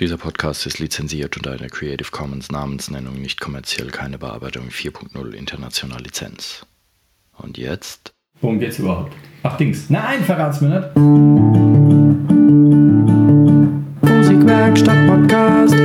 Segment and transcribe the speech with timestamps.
[0.00, 6.00] Dieser Podcast ist lizenziert unter einer Creative Commons Namensnennung nicht kommerziell keine Bearbeitung 4.0 international
[6.00, 6.64] Lizenz.
[7.36, 8.14] Und jetzt?
[8.40, 9.12] Worum geht's überhaupt?
[9.42, 9.90] Ach, Dings.
[9.90, 10.96] Nein, verrat's mir nicht.
[14.02, 15.76] Musikwerkstatt Podcast.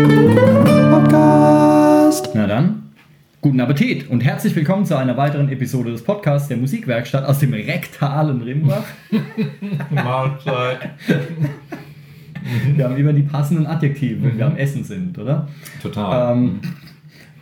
[0.91, 2.29] Podcast.
[2.36, 2.93] Na dann,
[3.41, 7.54] guten Appetit und herzlich willkommen zu einer weiteren Episode des Podcasts der Musikwerkstatt aus dem
[7.54, 8.86] rektalen Rimbach.
[9.89, 10.91] Mahlzeit.
[12.75, 15.48] Wir haben immer die passenden Adjektive, wenn wir am Essen sind, oder?
[15.82, 16.34] Total.
[16.36, 16.59] Ähm,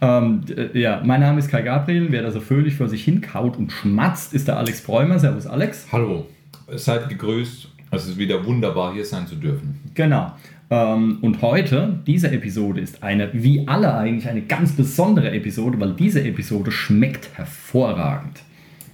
[0.02, 2.08] ähm, d- ja, mein Name ist Kai Gabriel.
[2.10, 5.20] Wer da so fröhlich vor sich hinkaut und schmatzt, ist der Alex Bräumer.
[5.20, 5.88] Servus, Alex.
[5.92, 6.26] Hallo,
[6.76, 7.70] seid gegrüßt.
[7.92, 9.80] Es ist wieder wunderbar, hier sein zu dürfen.
[9.94, 10.32] Genau.
[10.70, 15.94] Ähm, und heute, diese Episode ist eine, wie alle eigentlich, eine ganz besondere Episode, weil
[15.94, 18.42] diese Episode schmeckt hervorragend.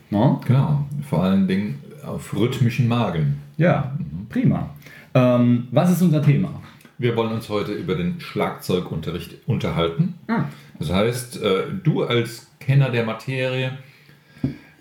[0.09, 0.41] No?
[0.45, 3.38] Genau, vor allen Dingen auf rhythmischen Magen.
[3.58, 3.91] Ja,
[4.28, 4.70] prima.
[5.13, 6.62] Ähm, was ist unser Thema?
[6.98, 10.16] Wir wollen uns heute über den Schlagzeugunterricht unterhalten.
[10.27, 10.45] Ah.
[10.77, 13.78] Das heißt, äh, du als Kenner der Materie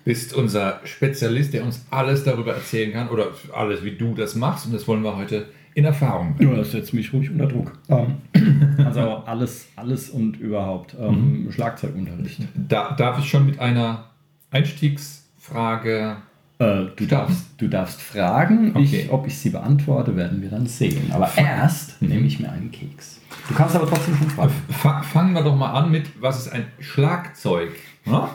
[0.03, 4.65] bist unser Spezialist, der uns alles darüber erzählen kann oder alles, wie du das machst.
[4.65, 6.51] Und das wollen wir heute in Erfahrung bringen.
[6.51, 7.71] Ja, das setzt mich ruhig unter Druck.
[7.89, 8.17] Ähm,
[8.85, 10.95] also alles, alles und überhaupt.
[10.99, 12.41] Ähm, Schlagzeugunterricht.
[12.55, 14.09] Da, darf ich schon mit einer
[14.51, 16.17] Einstiegsfrage
[16.59, 19.03] Äh, du, darfst, du darfst fragen, Okay.
[19.05, 21.09] ich, ob ich sie beantworte, werden wir dann sehen.
[21.11, 23.21] Aber erst nehme ich mir einen Keks.
[23.47, 24.51] Du kannst aber trotzdem schon fragen.
[24.69, 27.71] Fa fangen wir doch mal an mit, was ist ein Schlagzeug?
[28.05, 28.27] Ne?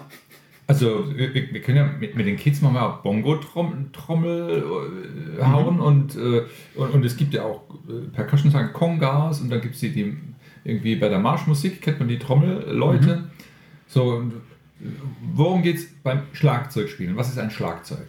[0.66, 4.64] Also, wir, wir können ja mit, mit den Kids mal Bongo-Trommel
[5.38, 6.44] äh, hauen und, äh,
[6.76, 9.92] und, und es gibt ja auch äh, Percussion sagen Kongas und dann gibt es die,
[9.92, 10.16] die
[10.64, 13.24] irgendwie bei der Marschmusik, kennt man die Trommelleute.
[13.86, 14.86] So, und äh,
[15.34, 17.14] worum geht es beim Schlagzeugspielen?
[17.16, 18.08] Was ist ein Schlagzeug?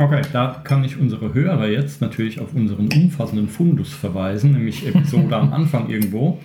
[0.00, 5.36] Okay, da kann ich unsere Hörer jetzt natürlich auf unseren umfassenden Fundus verweisen, nämlich Episode
[5.36, 6.40] am Anfang irgendwo.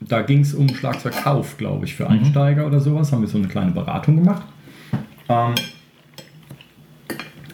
[0.00, 3.10] Da ging es um Schlagzeugkauf, glaube ich, für Einsteiger oder sowas.
[3.10, 4.42] Haben wir so eine kleine Beratung gemacht.
[5.30, 5.54] Ähm,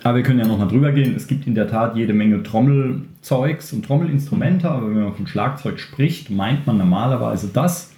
[0.03, 1.15] aber wir können ja noch mal drüber gehen.
[1.15, 5.79] Es gibt in der Tat jede Menge Trommelzeugs und Trommelinstrumente, aber wenn man von Schlagzeug
[5.79, 7.95] spricht, meint man normalerweise das,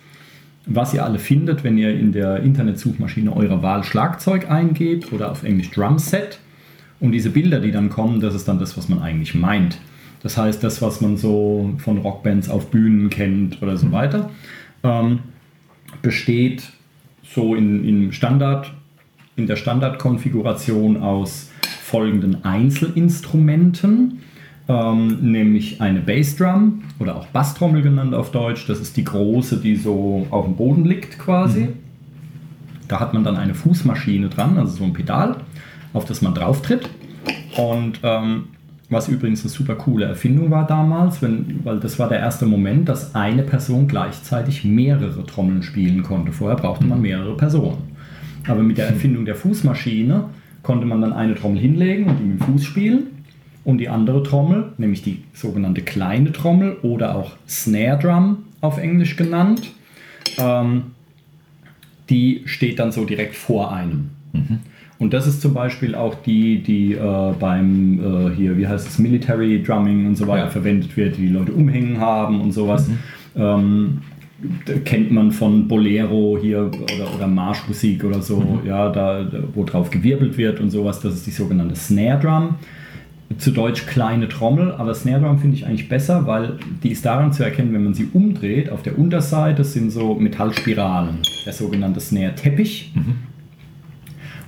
[0.67, 5.43] was ihr alle findet, wenn ihr in der Internetsuchmaschine eurer Wahl Schlagzeug eingebt oder auf
[5.43, 6.39] Englisch Drumset.
[7.00, 9.78] Und diese Bilder, die dann kommen, das ist dann das, was man eigentlich meint.
[10.22, 14.31] Das heißt, das, was man so von Rockbands auf Bühnen kennt oder so weiter,
[14.83, 15.21] ähm,
[16.03, 16.71] besteht
[17.22, 18.72] so in, in Standard,
[19.37, 21.50] in der Standardkonfiguration aus
[21.83, 24.21] folgenden Einzelinstrumenten,
[24.69, 28.66] ähm, nämlich eine Bassdrum oder auch Basstrommel genannt auf Deutsch.
[28.66, 31.69] Das ist die große, die so auf dem Boden liegt quasi.
[32.89, 35.37] Da hat man dann eine Fußmaschine dran, also so ein Pedal,
[35.93, 36.89] auf das man drauf tritt.
[37.56, 38.45] Und ähm,
[38.91, 42.89] was übrigens eine super coole Erfindung war damals, wenn, weil das war der erste Moment,
[42.89, 46.33] dass eine Person gleichzeitig mehrere Trommeln spielen konnte.
[46.33, 47.78] Vorher brauchte man mehrere Personen.
[48.49, 50.25] Aber mit der Erfindung der Fußmaschine
[50.62, 53.07] konnte man dann eine Trommel hinlegen und die mit dem Fuß spielen.
[53.62, 59.17] Und die andere Trommel, nämlich die sogenannte kleine Trommel oder auch Snare Drum auf Englisch
[59.17, 59.71] genannt,
[60.39, 60.83] ähm,
[62.09, 64.11] die steht dann so direkt vor einem.
[65.00, 68.99] Und das ist zum Beispiel auch die, die äh, beim äh, hier, wie heißt es,
[68.99, 70.50] Military Drumming und so weiter Ja.
[70.50, 72.88] verwendet wird, die die Leute umhängen haben und sowas.
[73.34, 74.03] Ähm,
[74.66, 79.91] da kennt man von Bolero hier oder, oder Marschmusik oder so, ja, da, wo drauf
[79.91, 81.00] gewirbelt wird und sowas.
[81.00, 82.55] Das ist die sogenannte Snare Drum.
[83.39, 87.33] Zu Deutsch kleine Trommel, aber Snare Drum finde ich eigentlich besser, weil die ist daran
[87.33, 88.71] zu erkennen, wenn man sie umdreht.
[88.71, 92.93] Auf der Unterseite sind so Metallspiralen, der sogenannte Snare Teppich.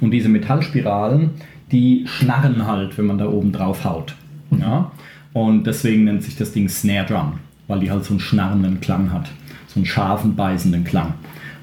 [0.02, 1.30] Und diese Metallspiralen,
[1.70, 4.14] die schnarren halt, wenn man da oben drauf haut.
[4.50, 4.90] Ja?
[5.32, 7.34] Und deswegen nennt sich das Ding Snare Drum,
[7.68, 9.30] weil die halt so einen schnarrenden Klang hat,
[9.68, 11.14] so einen scharfen, beißenden Klang.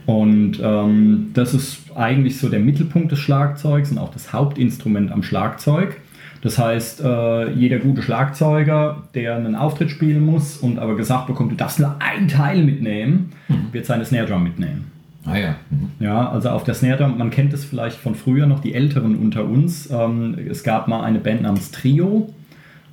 [0.05, 5.21] Und ähm, das ist eigentlich so der Mittelpunkt des Schlagzeugs und auch das Hauptinstrument am
[5.21, 5.97] Schlagzeug.
[6.41, 11.51] Das heißt, äh, jeder gute Schlagzeuger, der einen Auftritt spielen muss und aber gesagt bekommt,
[11.51, 13.31] du darfst nur ein Teil mitnehmen,
[13.73, 14.98] wird seine Snare Drum mitnehmen.
[15.25, 15.55] Ah ja.
[15.69, 15.91] Mhm.
[15.99, 19.15] Ja, also auf der Snare Drum, man kennt es vielleicht von früher noch, die Älteren
[19.15, 19.89] unter uns.
[19.91, 22.33] Ähm, es gab mal eine Band namens Trio.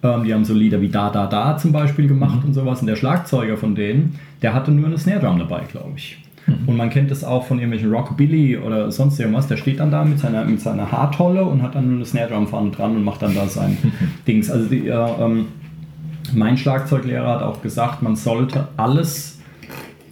[0.03, 2.81] Ähm, die haben so Lieder wie Da Da Da zum Beispiel gemacht und sowas.
[2.81, 6.19] Und der Schlagzeuger von denen, der hatte nur eine Snare Drum dabei, glaube ich.
[6.67, 9.49] Und man kennt es auch von irgendwelchen Rockabilly oder sonst irgendwas.
[9.49, 12.29] Der steht dann da mit seiner, mit seiner Haartolle und hat dann nur eine Snare
[12.29, 13.77] Drum vorne dran und macht dann da sein
[14.29, 14.51] Dings.
[14.51, 15.47] Also die, äh, ähm,
[16.35, 19.36] mein Schlagzeuglehrer hat auch gesagt, man sollte alles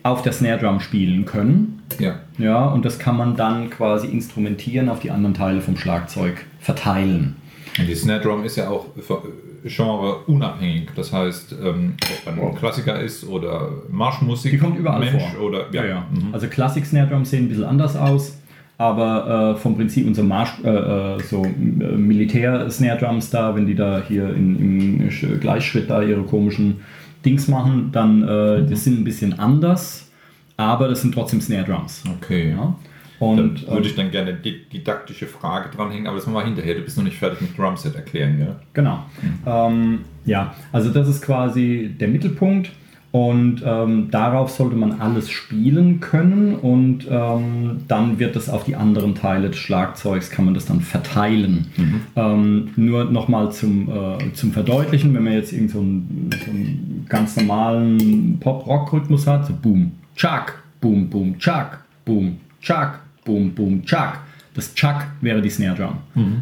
[0.04, 1.82] auf der Snare Drum spielen können.
[1.98, 2.20] Ja.
[2.38, 7.36] Ja, und das kann man dann quasi instrumentieren auf die anderen Teile vom Schlagzeug verteilen.
[7.78, 9.22] Und die Snare Drum ist ja auch ver
[9.66, 10.90] Genre unabhängig.
[10.94, 11.94] Das heißt, ähm,
[12.26, 14.52] ob man ein Klassiker ist oder Marschmusik.
[14.52, 15.46] Die kommt überall Mensch vor.
[15.46, 16.04] Oder, ja.
[16.12, 16.34] Mhm.
[16.34, 18.36] Also Classic Snare Drums sehen ein bisschen anders aus,
[18.76, 21.48] aber äh, vom Prinzip unser Marsch, äh, äh, so äh,
[21.96, 26.82] Militär Snare Drums da, wenn die da hier in, im Sch- Gleichschritt da ihre komischen
[27.24, 28.70] Dings machen, dann äh, Mhm.
[28.70, 30.10] das sind ein bisschen anders,
[30.56, 32.02] aber das sind trotzdem Snare Drums.
[32.18, 32.50] Okay.
[32.50, 32.76] Ja?
[33.20, 36.44] Dann Und würde äh, ich dann gerne die didaktische Frage dranhängen, aber das machen wir
[36.44, 36.74] hinterher.
[36.74, 38.56] Du bist noch nicht fertig mit Drumset erklären, ja?
[38.74, 39.04] Genau.
[39.46, 42.70] Ähm, ja, also das ist quasi der Mittelpunkt
[43.14, 48.74] und ähm, darauf sollte man alles spielen können und ähm, dann wird es auf die
[48.74, 51.68] anderen Teile des Schlagzeugs, kann man das dann verteilen.
[52.16, 57.06] Ähm, nur nochmal zum, äh, zum Verdeutlichen, wenn man jetzt irgend so einen, so einen
[57.08, 64.18] ganz normalen Pop-Rock-Rhythmus hat, so Boom, Chuck, Boom, Boom, Chuck, Boom, Chuck, Boom, Boom, Chuck.
[64.54, 65.98] Das Chuck wäre die Snare Drum.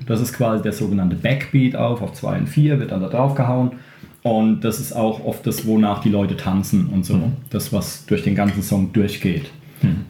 [0.06, 3.34] Das ist quasi der sogenannte Backbeat auf, auf 2 und 4, wird dann da drauf
[3.34, 3.72] gehauen.
[4.22, 7.32] Und das ist auch oft das, wonach die Leute tanzen und so.
[7.50, 9.50] Das, was durch den ganzen Song durchgeht.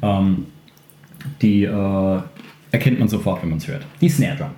[0.03, 0.47] Ähm,
[1.41, 2.21] die äh,
[2.73, 3.87] erkennt man sofort, wenn man es hört.
[4.01, 4.51] Die Snare Drum.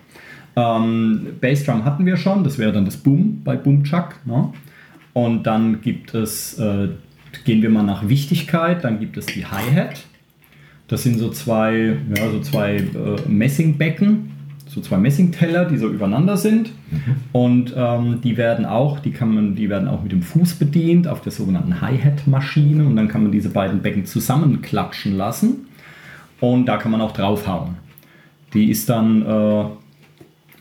[0.56, 4.20] Ähm, Bassdrum hatten wir schon, das wäre dann das Boom bei Boom Chuck.
[4.24, 4.52] Ne?
[5.12, 6.88] Und dann gibt es, äh,
[7.44, 10.04] gehen wir mal nach Wichtigkeit, dann gibt es die Hi-Hat.
[10.88, 14.30] Das sind so zwei, ja, so zwei äh, Messingbecken,
[14.74, 16.72] so zwei Messingteller, die so übereinander sind.
[17.32, 21.06] Und ähm, die werden auch, die kann man, die werden auch mit dem Fuß bedient
[21.06, 25.66] auf der sogenannten Hi-Hat-Maschine und dann kann man diese beiden Becken zusammenklatschen lassen
[26.40, 27.76] und da kann man auch draufhauen.
[28.52, 29.64] Die ist dann, äh,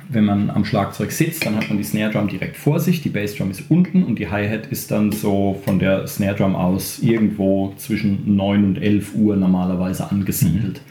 [0.09, 3.09] wenn man am Schlagzeug sitzt, dann hat man die Snare Drum direkt vor sich, die
[3.09, 6.99] Bass Drum ist unten und die Hi-Hat ist dann so von der Snare Drum aus
[6.99, 10.81] irgendwo zwischen 9 und 11 Uhr normalerweise angesiedelt.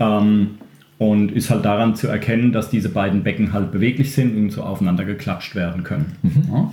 [0.00, 0.50] Ähm,
[0.98, 4.62] und ist halt daran zu erkennen, dass diese beiden Becken halt beweglich sind und so
[4.62, 6.16] aufeinander geklatscht werden können.
[6.52, 6.72] Ja.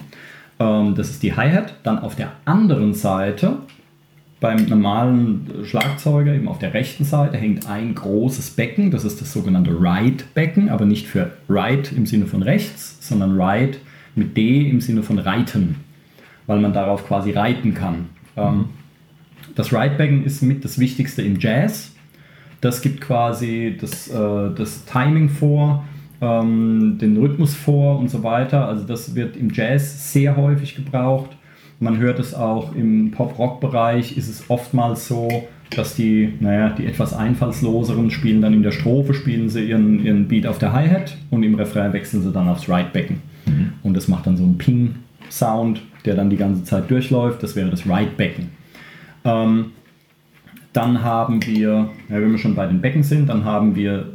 [0.59, 1.75] Ähm, das ist die Hi-Hat.
[1.83, 3.57] Dann auf der anderen Seite,
[4.39, 8.89] beim normalen Schlagzeuger, eben auf der rechten Seite, hängt ein großes Becken.
[8.89, 13.77] Das ist das sogenannte Ride-Becken, aber nicht für Ride im Sinne von rechts, sondern Ride
[14.15, 15.75] mit D im Sinne von reiten,
[16.47, 18.09] weil man darauf quasi reiten kann.
[18.35, 18.69] Ähm,
[19.55, 21.94] das Ride-Becken ist mit das Wichtigste im Jazz.
[22.65, 25.83] Das gibt quasi das, äh, das Timing vor,
[26.19, 28.67] ähm, den Rhythmus vor und so weiter.
[28.67, 31.29] Also das wird im Jazz sehr häufig gebraucht.
[31.79, 35.43] Man hört es auch im Pop-Rock-Bereich, ist es oftmals so,
[35.75, 40.27] dass die, naja, die etwas einfallsloseren spielen dann in der Strophe, spielen sie ihren, ihren
[40.27, 43.21] Beat auf der Hi-Hat und im Refrain wechseln sie dann aufs Ride-Becken.
[43.83, 47.43] Und das macht dann so einen Ping-Sound, der dann die ganze Zeit durchläuft.
[47.43, 48.49] Das wäre das Ride-Becken.
[49.23, 49.65] Ähm,
[50.75, 54.13] dann haben wir, ja, wenn wir schon bei den Becken sind, dann haben wir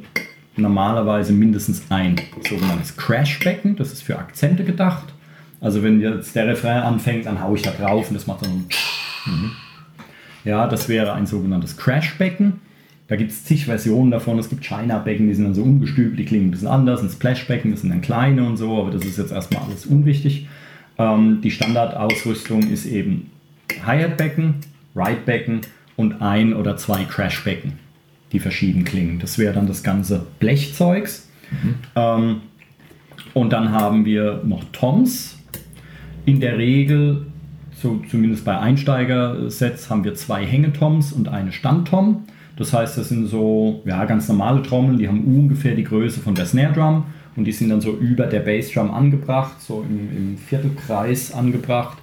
[0.57, 2.17] normalerweise mindestens ein
[2.47, 3.77] sogenanntes Crash-Becken.
[3.77, 5.15] Das ist für Akzente gedacht.
[5.61, 8.67] Also wenn jetzt der Refrain anfängt, dann haue ich da drauf und das macht dann
[9.27, 9.51] ein
[10.45, 12.61] Ja, das wäre ein sogenanntes Crash-Becken.
[13.09, 14.39] Da gibt es zig Versionen davon.
[14.39, 17.03] Es gibt China-Becken, die sind dann so umgestülpt, die klingen ein bisschen anders.
[17.03, 20.47] Ein Splash-Becken, das sind dann kleine und so, aber das ist jetzt erstmal alles unwichtig.
[20.99, 23.31] Ähm, die Standardausrüstung ist eben
[23.85, 24.57] Hi-Hat-Becken,
[24.95, 25.63] Ride-Becken
[26.01, 27.75] und ein oder zwei Crash-Becken,
[28.33, 29.19] die verschieden klingen.
[29.19, 31.29] Das wäre dann das ganze Blechzeugs.
[31.95, 32.41] Ähm,
[33.35, 35.39] und dann haben wir noch Toms.
[36.25, 37.27] In der Regel,
[37.75, 42.25] so zumindest bei Einsteiger-Sets, haben wir zwei Hängetoms und eine Standtom.
[42.57, 46.35] Das heißt, das sind so ja, ganz normale Trommeln, die haben ungefähr die Größe von
[46.35, 47.05] der Snare Drum
[47.37, 51.99] und die sind dann so über der Bassdrum angebracht, so im, im Viertelkreis angebracht.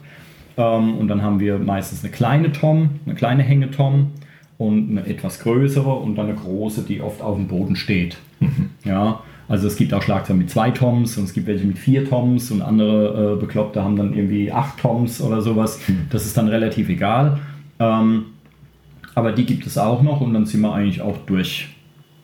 [0.57, 4.11] Ähm, und dann haben wir meistens eine kleine Tom, eine kleine Hängetom
[4.57, 8.17] und eine etwas größere und dann eine große, die oft auf dem Boden steht.
[8.83, 12.07] Ja, also es gibt auch Schlagzeuge mit zwei Toms und es gibt welche mit vier
[12.07, 15.79] Toms und andere äh, Bekloppte haben dann irgendwie acht Toms oder sowas.
[16.09, 17.39] Das ist dann relativ egal.
[17.79, 18.25] Ähm,
[19.15, 21.69] aber die gibt es auch noch und dann sind wir eigentlich auch durch.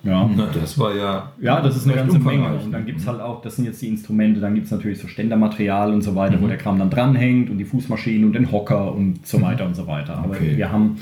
[0.03, 0.29] Ja.
[0.35, 1.31] Na, das war ja.
[1.39, 2.53] Ja, das ist eine ganze Menge.
[2.55, 4.99] Und dann gibt es halt auch, das sind jetzt die Instrumente, dann gibt es natürlich
[4.99, 8.51] so Ständermaterial und so weiter, wo der Kram dann dranhängt und die Fußmaschinen und den
[8.51, 10.17] Hocker und so weiter und so weiter.
[10.17, 10.57] Aber Okay.
[10.57, 10.97] wir haben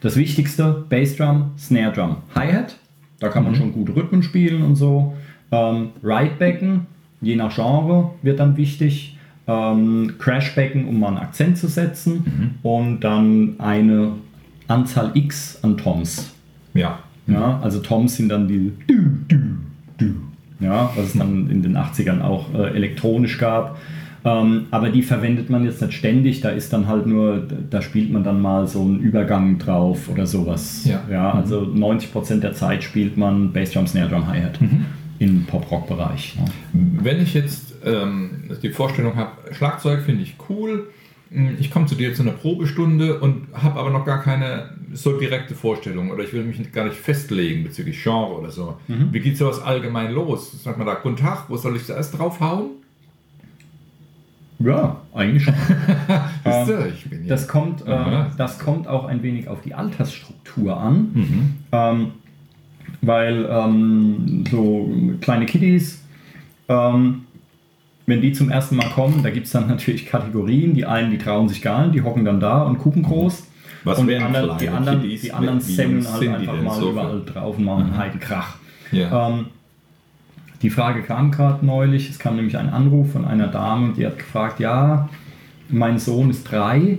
[0.00, 2.76] das Wichtigste, Bassdrum, Snare Drum, Hi-Hat,
[3.18, 5.14] da kann man schon gut Rhythmen spielen und so.
[5.50, 6.86] Ähm, Ride-Becken,
[7.22, 9.18] je nach Genre wird dann wichtig.
[9.46, 12.56] Ähm, Crash-Becken, um mal einen Akzent zu setzen.
[12.62, 14.12] Und dann eine
[14.68, 16.32] Anzahl X an Toms.
[16.72, 16.98] Ja.
[17.26, 18.72] Ja, also Toms sind dann die.
[20.60, 23.78] Ja, was es dann in den 80ern auch äh, elektronisch gab.
[24.24, 28.10] Ähm, aber die verwendet man jetzt nicht ständig, da ist dann halt nur, da spielt
[28.10, 30.86] man dann mal so einen Übergang drauf oder sowas.
[30.86, 31.02] Ja.
[31.10, 34.58] ja also 90% der Zeit spielt man Bassdrum, Snare Drum, Hi-Hat
[35.18, 36.36] im Pop-Rock-Bereich.
[36.38, 36.44] Ja.
[36.72, 40.88] Wenn ich jetzt ähm, die Vorstellung habe, Schlagzeug finde ich cool,
[41.30, 45.18] hm, ich komme zu dir zu einer Probestunde und habe aber noch gar keine so
[45.18, 48.76] direkte Vorstellung oder ich will mich gar nicht festlegen bezüglich Genre oder so.
[48.88, 49.08] Mhm.
[49.12, 50.62] Wie geht sowas allgemein los?
[50.62, 52.70] Sagt man da, guten Tag, wo soll ich zuerst draufhauen?
[54.60, 55.54] Ja, eigentlich schon.
[56.46, 57.20] Ähm, hier.
[57.26, 58.30] Das kommt, äh, Aha.
[58.36, 61.10] das kommt auch ein wenig auf die Altersstruktur an.
[61.14, 61.54] Mhm.
[61.72, 62.10] Ähm,
[63.00, 64.90] weil ähm, so
[65.22, 66.02] kleine Kiddies,
[66.68, 67.22] ähm,
[68.04, 70.74] wenn die zum ersten Mal kommen, da gibt es dann natürlich Kategorien.
[70.74, 73.46] Die einen, die trauen sich gar nicht, die hocken dann da und gucken groß.
[73.84, 75.20] Was und anderen, die anderen, Kiddies?
[75.22, 76.90] die anderen semmeln halt einfach mal so?
[76.90, 78.56] überall drauf und machen einen Heidenkrach.
[78.90, 79.28] Ja.
[79.28, 79.46] Ähm,
[80.62, 84.18] die Frage kam gerade neulich, es kam nämlich ein Anruf von einer Dame, die hat
[84.18, 85.08] gefragt, ja,
[85.68, 86.98] mein Sohn ist drei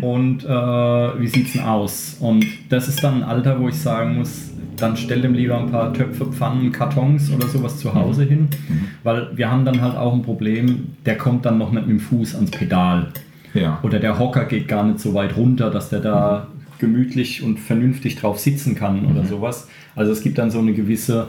[0.00, 2.16] und äh, wie sieht's denn aus?
[2.20, 5.70] Und das ist dann ein Alter, wo ich sagen muss, dann stell dem lieber ein
[5.70, 8.48] paar Töpfe, Pfannen, Kartons oder sowas zu Hause hin,
[9.02, 12.00] weil wir haben dann halt auch ein Problem, der kommt dann noch nicht mit dem
[12.00, 13.08] Fuß ans Pedal.
[13.54, 13.78] Ja.
[13.82, 18.16] Oder der Hocker geht gar nicht so weit runter, dass der da gemütlich und vernünftig
[18.16, 19.68] drauf sitzen kann oder sowas.
[19.94, 21.28] Also es gibt dann so eine gewisse,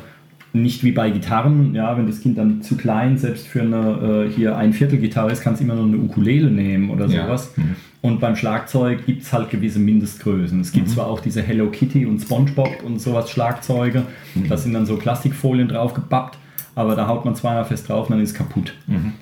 [0.52, 4.32] nicht wie bei Gitarren, ja, wenn das Kind dann zu klein selbst für eine äh,
[4.36, 7.26] hier ein Viertel Gitarre ist, kannst du immer noch eine Ukulele nehmen oder Ja.
[7.26, 7.54] sowas.
[8.02, 10.60] Und beim Schlagzeug gibt es halt gewisse Mindestgrößen.
[10.60, 14.04] Es gibt zwar auch diese Hello Kitty und SpongeBob und sowas Schlagzeuge,
[14.50, 16.38] da sind dann so Plastikfolien drauf gebappt,
[16.76, 18.74] aber da haut man zweimal fest drauf und dann ist es kaputt.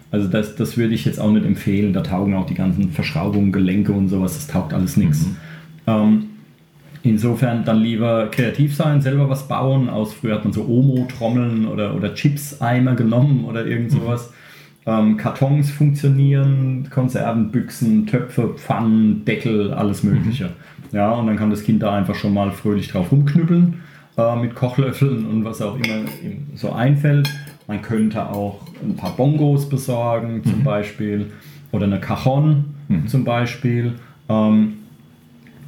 [0.09, 1.93] Also das, das würde ich jetzt auch nicht empfehlen.
[1.93, 5.27] Da taugen auch die ganzen Verschraubungen, Gelenke und sowas, das taugt alles nichts.
[5.87, 6.29] Ähm,
[7.03, 9.89] insofern dann lieber kreativ sein, selber was bauen.
[9.89, 14.31] Aus früher hat man so Omo-Trommeln oder, oder Chips-Eimer genommen oder irgend sowas.
[14.85, 20.51] Ähm, Kartons funktionieren, Konservenbüchsen, Töpfe, Pfannen, Deckel, alles Mögliche.
[20.91, 23.75] Ja, und dann kann das Kind da einfach schon mal fröhlich drauf rumknüppeln
[24.17, 27.29] äh, mit Kochlöffeln und was auch immer ihm so einfällt.
[27.67, 31.31] Man könnte auch ein paar Bongos besorgen, zum Beispiel,
[31.71, 32.65] oder eine Cajon
[33.07, 33.93] zum Beispiel.
[34.29, 34.73] Ähm,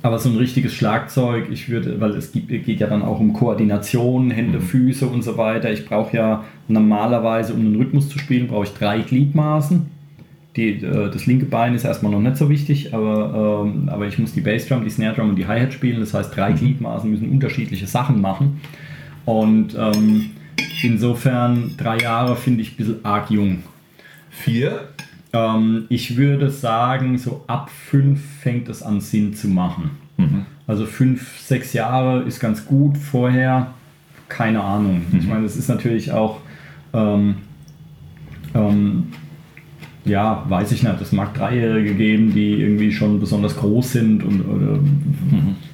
[0.01, 3.31] aber so ein richtiges Schlagzeug, ich würde, weil es gibt, geht ja dann auch um
[3.31, 5.71] Koordination, Hände, Füße und so weiter.
[5.71, 9.92] Ich brauche ja normalerweise, um einen Rhythmus zu spielen, brauche ich drei Gliedmaßen.
[10.55, 14.19] Die, äh, das linke Bein ist erstmal noch nicht so wichtig, aber, ähm, aber ich
[14.19, 15.99] muss die Bassdrum, die Snare Drum und die Hi-Hat spielen.
[15.99, 18.61] Das heißt, drei Gliedmaßen müssen unterschiedliche Sachen machen.
[19.25, 20.31] Und ähm,
[20.83, 23.63] insofern drei Jahre finde ich ein bisschen arg jung.
[24.29, 24.89] Vier.
[25.31, 29.91] Ähm, ich würde sagen, so ab fünf fängt es an Sinn zu machen.
[30.67, 32.97] Also fünf, sechs Jahre ist ganz gut.
[32.97, 33.73] Vorher
[34.29, 35.01] keine Ahnung.
[35.17, 36.39] Ich meine, es ist natürlich auch,
[36.93, 37.35] ähm,
[38.55, 39.07] ähm,
[40.05, 41.01] ja, weiß ich nicht.
[41.01, 44.79] Es mag Dreijährige geben, die irgendwie schon besonders groß sind und oder,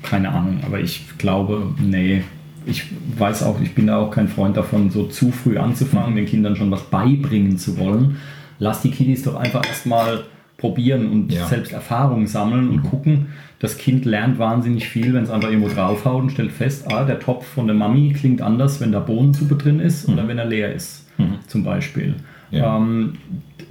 [0.03, 0.59] keine Ahnung.
[0.65, 2.24] Aber ich glaube, nee.
[2.65, 2.83] Ich
[3.17, 6.55] weiß auch, ich bin da auch kein Freund davon, so zu früh anzufangen, den Kindern
[6.55, 8.17] schon was beibringen zu wollen.
[8.59, 10.25] Lass die Kiddies doch einfach erstmal
[10.57, 11.48] probieren und Ja.
[11.48, 13.27] selbst Erfahrungen sammeln und gucken.
[13.59, 17.19] Das Kind lernt wahnsinnig viel, wenn es einfach irgendwo draufhaut und stellt fest, ah, der
[17.19, 20.74] Topf von der Mami klingt anders, wenn da Bohnensuppe drin ist oder wenn er leer
[20.75, 21.07] ist,
[21.48, 22.15] zum Beispiel.
[22.51, 22.77] Ja.
[22.77, 23.13] Ähm,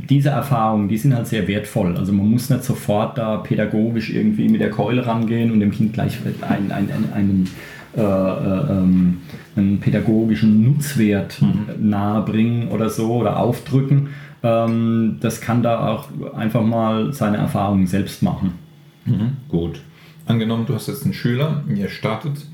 [0.08, 1.96] diese Erfahrungen, die sind halt sehr wertvoll.
[1.96, 5.92] Also man muss nicht sofort da pädagogisch irgendwie mit der Keule rangehen und dem Kind
[5.92, 6.18] gleich
[6.48, 7.48] einen, einen, einen, einen,
[7.96, 9.18] äh, äh, ähm,
[9.56, 11.42] einen pädagogischen Nutzwert
[11.80, 14.08] nahebringen oder so oder aufdrücken.
[14.42, 18.52] Ähm, das kann da auch einfach mal seine Erfahrungen selbst machen.
[19.48, 19.80] Gut.
[20.26, 22.46] Angenommen, du hast jetzt einen Schüler, ihr startet.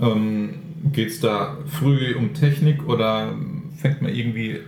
[0.00, 0.50] Ähm,
[0.92, 3.34] Geht es da früh um Technik oder
[3.76, 4.60] fängt man irgendwie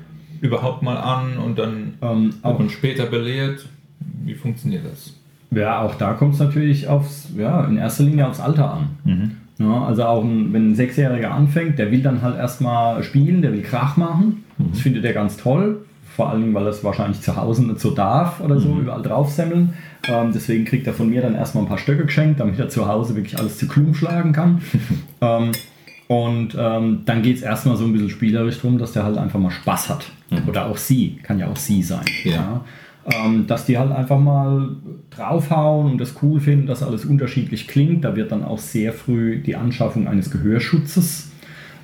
[0.43, 3.67] überhaupt mal an und dann Ähm, wird man später belehrt?
[4.25, 5.15] Wie funktioniert das?
[5.51, 9.37] Ja, auch da kommt es natürlich aufs, ja, in erster Linie aufs Alter an.
[9.59, 13.53] Ja, also auch ein, wenn ein Sechsjähriger anfängt, der will dann halt erstmal spielen, der
[13.53, 14.45] will Krach machen.
[14.59, 15.85] Das findet er ganz toll.
[16.17, 19.03] Vor allen Dingen, weil er es wahrscheinlich zu Hause nicht so darf oder so, überall
[19.03, 19.75] draufsemmeln.
[20.09, 22.89] Ähm, deswegen kriegt er von mir dann erstmal ein paar Stöcke geschenkt, damit er zu
[22.89, 24.61] Hause wirklich alles zu Klum schlagen kann.
[25.21, 25.53] ähm,
[26.13, 29.41] und ähm, dann geht es erstmal so ein bisschen spielerisch drum, dass der halt einfach
[29.41, 30.13] mal Spaß hat.
[30.47, 32.05] Oder auch sie, kann ja auch sie sein.
[32.25, 32.63] Ja.
[33.11, 34.77] Ähm, dass die halt einfach mal
[35.09, 38.05] draufhauen und das cool finden, dass alles unterschiedlich klingt.
[38.05, 41.31] Da wird dann auch sehr früh die Anschaffung eines Gehörschutzes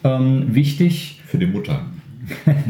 [0.05, 1.23] ähm, wichtig.
[1.27, 1.81] Für die Mutter.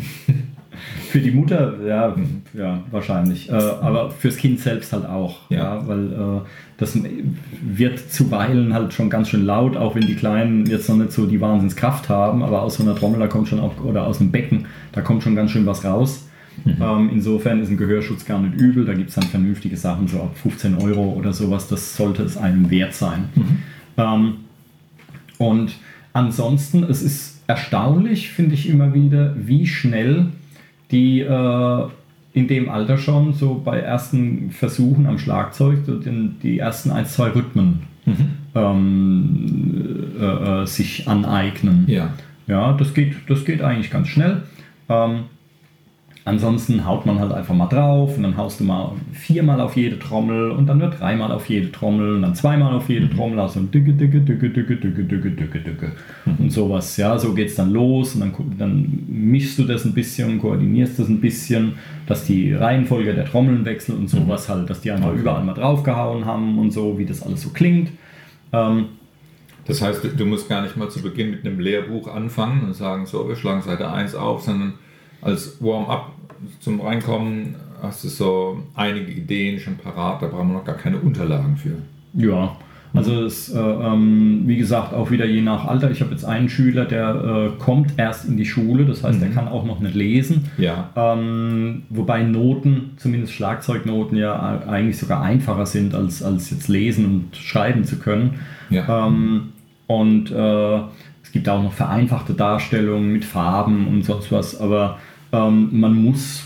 [1.11, 2.15] Für die Mutter, ja,
[2.55, 3.50] ja wahrscheinlich.
[3.50, 5.41] Äh, aber fürs Kind selbst halt auch.
[5.50, 5.57] Ja.
[5.57, 5.88] Ja.
[5.88, 6.41] weil äh,
[6.78, 6.97] das
[7.61, 11.26] wird zuweilen halt schon ganz schön laut, auch wenn die Kleinen jetzt noch nicht so
[11.26, 12.42] die Wahnsinnskraft haben.
[12.44, 15.25] Aber aus so einer Trommel, da kommt schon auch, oder aus einem Becken, da kommt
[15.25, 16.25] schon ganz schön was raus.
[16.66, 18.85] Ähm, insofern ist ein Gehörschutz gar nicht übel.
[18.85, 21.68] Da gibt es dann vernünftige Sachen, so ab 15 Euro oder sowas.
[21.68, 23.25] Das sollte es einem wert sein.
[23.97, 24.35] Ähm,
[25.38, 25.73] und
[26.12, 30.26] ansonsten, es ist erstaunlich, finde ich immer wieder, wie schnell
[30.90, 31.85] die äh,
[32.32, 37.06] in dem Alter schon so bei ersten Versuchen am Schlagzeug so den, die ersten ein,
[37.06, 37.82] zwei Rhythmen
[38.54, 41.85] ähm, äh, äh, sich aneignen.
[41.87, 42.11] Ja.
[42.47, 44.42] Ja, das geht, das geht eigentlich ganz schnell.
[44.88, 45.25] Ähm,
[46.28, 49.99] ansonsten haut man halt einfach mal drauf und dann haust du mal viermal auf jede
[49.99, 53.61] Trommel und dann nur dreimal auf jede Trommel und dann zweimal auf jede Trommel, also
[53.61, 55.92] Dicke, Dicke, Dicke, Dicke, Dicke, Dicke, Dicke, Dicke
[56.38, 56.97] und sowas.
[56.97, 60.99] Ja, so geht es dann los und dann, dann mischst du das ein bisschen, koordinierst
[60.99, 61.73] das ein bisschen,
[62.06, 66.25] dass die Reihenfolge der Trommeln wechselt und sowas halt, dass die einfach überall mal draufgehauen
[66.25, 67.90] haben und so, wie das alles so klingt.
[68.52, 68.87] Ähm,
[69.66, 72.73] Das heißt, du- du musst gar nicht mal zu Beginn mit einem Lehrbuch anfangen und
[72.75, 74.73] sagen, so, wir schlagen Seite 1 auf, sondern
[75.20, 76.12] als Warm-up
[76.61, 80.99] zum Reinkommen hast du so einige Ideen schon parat, da brauchen wir noch gar keine
[80.99, 81.76] Unterlagen für.
[82.14, 82.57] Ja,
[82.95, 85.90] also es, äh, ähm, wie gesagt, auch wieder je nach Alter.
[85.90, 89.28] Ich habe jetzt einen Schüler, der äh, kommt erst in die Schule, das heißt, der
[89.28, 90.50] kann auch noch nicht lesen.
[90.57, 90.90] Ja.
[90.97, 97.37] Ähm, wobei Noten, zumindest Schlagzeugnoten, ja eigentlich sogar einfacher sind, als, als jetzt lesen und
[97.37, 98.40] schreiben zu können.
[98.71, 99.07] Ja.
[99.07, 99.50] Ähm,
[99.87, 100.80] und äh,
[101.23, 104.99] es gibt auch noch vereinfachte Darstellungen mit Farben und sonst was, aber
[105.32, 106.44] ähm, man muss,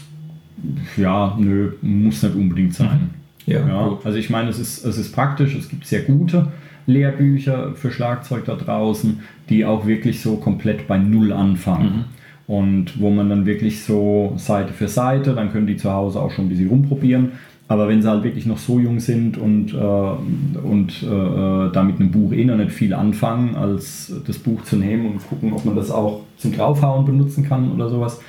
[0.97, 3.11] ja, nö, muss nicht unbedingt sein.
[3.47, 4.07] Ja, Ja, gut.
[4.07, 6.49] also ich meine, es ist, es ist praktisch, es gibt sehr gute
[6.87, 12.07] Lehrbücher für Schlagzeug da draußen, die auch wirklich so komplett bei Null anfangen.
[12.49, 16.31] Und wo man dann wirklich so Seite für Seite, dann können die zu Hause auch
[16.33, 17.33] schon ein bisschen rumprobieren.
[17.69, 22.01] Aber wenn sie halt wirklich noch so jung sind und, äh, und äh, da mit
[22.01, 25.65] einem Buch eh noch nicht viel anfangen, als das Buch zu nehmen und gucken, ob
[25.65, 28.21] man das auch zum Draufhauen benutzen kann oder sowas,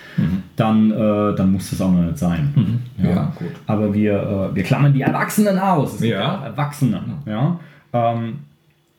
[0.56, 2.82] dann, äh, dann muss das auch noch nicht sein.
[3.02, 3.50] Ja, gut.
[3.68, 5.96] Aber wir, äh, wir klammern die Erwachsenen aus.
[5.96, 6.44] Es Ja.
[6.46, 7.02] Erwachsene.
[7.26, 7.60] Ja.
[7.94, 8.40] Ähm,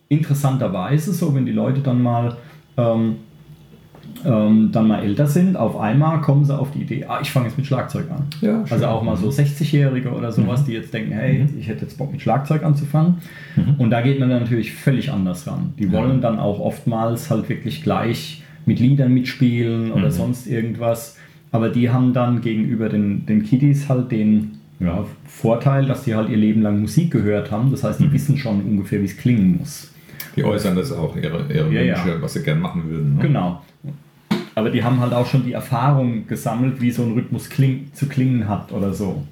[0.08, 2.36] interessanterweise, so wenn die Leute dann mal,
[2.76, 3.16] ähm,
[4.24, 7.46] ähm, dann mal älter sind, auf einmal kommen sie auf die Idee, ah, ich fange
[7.46, 8.26] jetzt mit Schlagzeug an.
[8.40, 11.98] Ja, also auch mal so 60-Jährige oder sowas, die jetzt denken, hey, ich hätte jetzt
[11.98, 13.16] Bock mit Schlagzeug anzufangen.
[13.78, 15.74] Und da geht man dann natürlich völlig anders ran.
[15.78, 21.16] Die wollen dann auch oftmals halt wirklich gleich mit Liedern mitspielen oder sonst irgendwas.
[21.52, 26.28] Aber die haben dann gegenüber den, den Kiddies halt den ja, Vorteil, dass die halt
[26.28, 27.70] ihr Leben lang Musik gehört haben.
[27.70, 29.92] Das heißt, die wissen schon ungefähr, wie es klingen muss.
[30.36, 32.04] Die äußern das auch, ihre, ihre Ja, ja.
[32.04, 33.16] Wünsche, was sie gern machen würden.
[33.16, 33.22] Ne?
[33.22, 33.62] Genau.
[34.56, 38.06] Aber die haben halt auch schon die Erfahrung gesammelt, wie so ein Rhythmus kling zu
[38.06, 39.24] klingen hat oder so.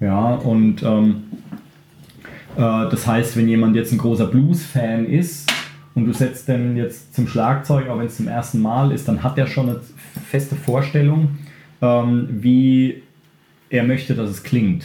[0.00, 1.22] Ja, und ähm,
[2.56, 5.50] äh, das heißt, wenn jemand jetzt ein großer Blues-Fan ist
[5.94, 9.22] und du setzt den jetzt zum Schlagzeug, auch wenn es zum ersten Mal ist, dann
[9.22, 9.80] hat er schon eine
[10.28, 11.38] feste Vorstellung,
[11.82, 13.02] ähm, wie
[13.70, 14.84] er möchte, dass es klingt.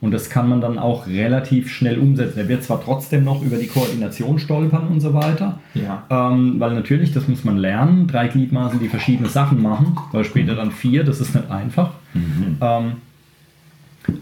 [0.00, 2.38] Und das kann man dann auch relativ schnell umsetzen.
[2.38, 6.04] Er wird zwar trotzdem noch über die Koordination stolpern und so weiter, Ja.
[6.10, 10.54] ähm, weil natürlich, das muss man lernen, drei Gliedmaßen, die verschiedene Sachen machen, weil später
[10.54, 11.90] dann vier, das ist nicht einfach.
[12.60, 12.92] Ähm,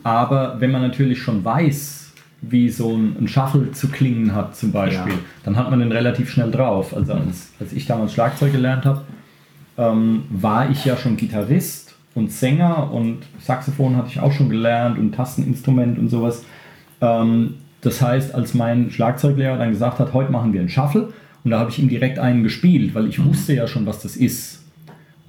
[0.03, 2.00] aber wenn man natürlich schon weiß,
[2.43, 5.19] wie so ein, Shuffle zu klingen hat zum Beispiel, Ja.
[5.45, 6.97] dann hat man den relativ schnell drauf.
[6.97, 9.03] Also als, als ich damals Schlagzeug gelernt habe,
[9.77, 14.99] ähm, war ich ja schon Gitarrist und Sänger und Saxophon hatte ich auch schon gelernt
[14.99, 16.45] und Tasteninstrument und sowas.
[17.01, 21.51] Ähm, das heißt, als mein Schlagzeuglehrer dann gesagt hat, heute machen wir einen Shuffle, und
[21.53, 24.60] da habe ich ihm direkt einen gespielt, weil ich wusste ja schon, was das ist.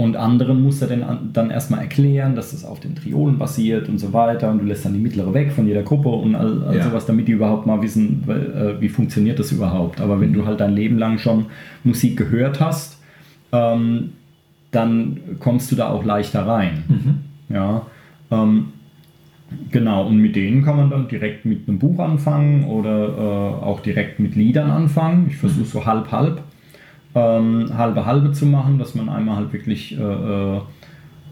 [0.02, 3.88] Und anderen muss er dann, an- dann erstmal erklären, dass das auf den Triolen basiert
[3.88, 4.50] und so weiter.
[4.50, 6.84] Und du lässt dann die mittlere weg von jeder Gruppe und all, all Ja.
[6.84, 10.02] sowas, damit die überhaupt mal wissen, äh, wie funktioniert das überhaupt.
[10.02, 11.46] Aber wenn du halt dein Leben lang schon
[11.84, 13.00] Musik gehört hast,
[13.52, 14.14] ähm,
[14.72, 16.84] dann kommst du da auch leichter rein.
[17.50, 17.86] Ja,
[18.32, 18.68] ähm,
[19.72, 20.08] genau.
[20.08, 24.20] Und mit denen kann man dann direkt mit einem Buch anfangen oder äh, auch direkt
[24.20, 25.28] mit Liedern anfangen.
[25.30, 26.42] Ich versuche so halb halb,
[27.16, 30.62] ähm, halbe halbe zu machen, dass man einmal halt wirklich äh, äh,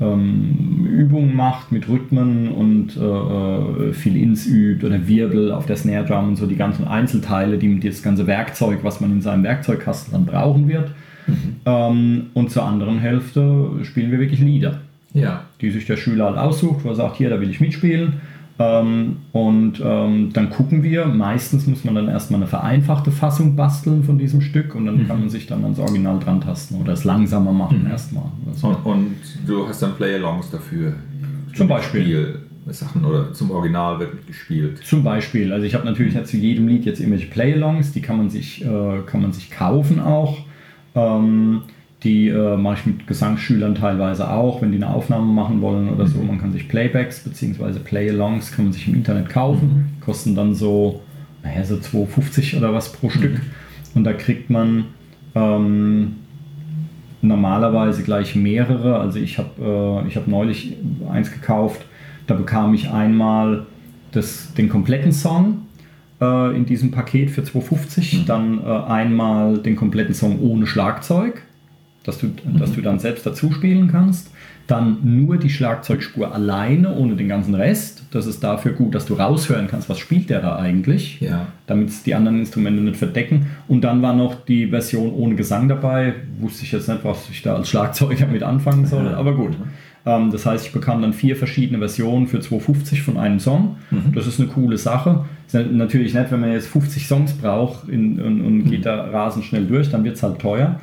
[0.02, 5.76] ähm, Übungen macht mit Rhythmen und äh, äh, viel Ins übt oder Wirbel auf der
[5.76, 9.44] Snare Drum und so die ganzen Einzelteile, die das ganze Werkzeug, was man in seinem
[9.44, 10.92] Werkzeugkasten dann brauchen wird.
[11.66, 14.80] Ähm, und zur anderen Hälfte spielen wir wirklich Lieder,
[15.14, 15.44] Ja.
[15.62, 18.14] die sich der Schüler halt aussucht, wo er sagt, hier, da will ich mitspielen.
[18.62, 24.04] Ähm, und ähm, dann gucken wir, meistens muss man dann erstmal eine vereinfachte Fassung basteln
[24.04, 27.06] von diesem Stück und dann kann man sich dann ans Original dran tasten oder es
[27.06, 28.26] langsamer machen erstmal.
[28.46, 28.68] oder so.
[28.68, 29.16] Und, und
[29.48, 30.94] du hast dann Play-Alongs dafür.
[31.56, 32.42] Zum Beispiel.
[32.68, 34.80] Sachen oder zum Original wird gespielt.
[34.84, 38.18] Zum Beispiel, also ich habe natürlich nicht zu jedem Lied jetzt irgendwelche Play-Alongs, die kann
[38.18, 40.38] man sich, äh, kann man sich kaufen auch.
[40.94, 41.62] Ähm,
[42.04, 46.08] die äh, mache ich mit Gesangsschülern teilweise auch, wenn die eine Aufnahme machen wollen oder
[46.08, 46.20] so.
[46.20, 47.80] Man kann sich Playbacks bzw.
[47.80, 51.02] Play-Alongs kann man sich im Internet kaufen, kosten dann so,
[51.44, 53.42] naja, so 2,50 oder was pro Stück.
[53.96, 54.86] Und da kriegt man
[55.36, 56.16] ähm,
[57.22, 59.00] normalerweise gleich mehrere.
[59.00, 60.78] Also ich habe äh, ich hab neulich
[61.12, 61.86] eins gekauft,
[62.28, 63.66] Da bekam ich einmal
[64.12, 65.64] das, den kompletten Song
[66.22, 71.42] äh, in diesem Paket für 2,50, dann äh, einmal den kompletten Song ohne Schlagzeug,
[72.04, 74.32] dass du, dass du dann selbst dazu spielen kannst.
[74.68, 78.04] Dann nur die Schlagzeugspur alleine, ohne den ganzen Rest.
[78.12, 81.48] Das ist dafür gut, dass du raushören kannst, was spielt der da eigentlich, Ja.
[81.66, 83.48] damit es die anderen Instrumente nicht verdecken.
[83.68, 86.14] Und dann war noch die Version ohne Gesang dabei.
[86.40, 89.18] Wusste ich jetzt nicht, was ich da als Schlagzeuger mit anfangen soll, Ja.
[89.18, 89.54] aber gut.
[90.06, 93.78] Ähm, das heißt, ich bekam dann vier verschiedene Versionen für 2,50 von einem Song.
[94.14, 95.26] Das ist eine coole Sache.
[95.48, 99.06] Ist nat- natürlich nicht, wenn man jetzt 50 Songs braucht in, und, und geht da
[99.10, 100.80] rasend schnell durch, dann wird es halt teuer.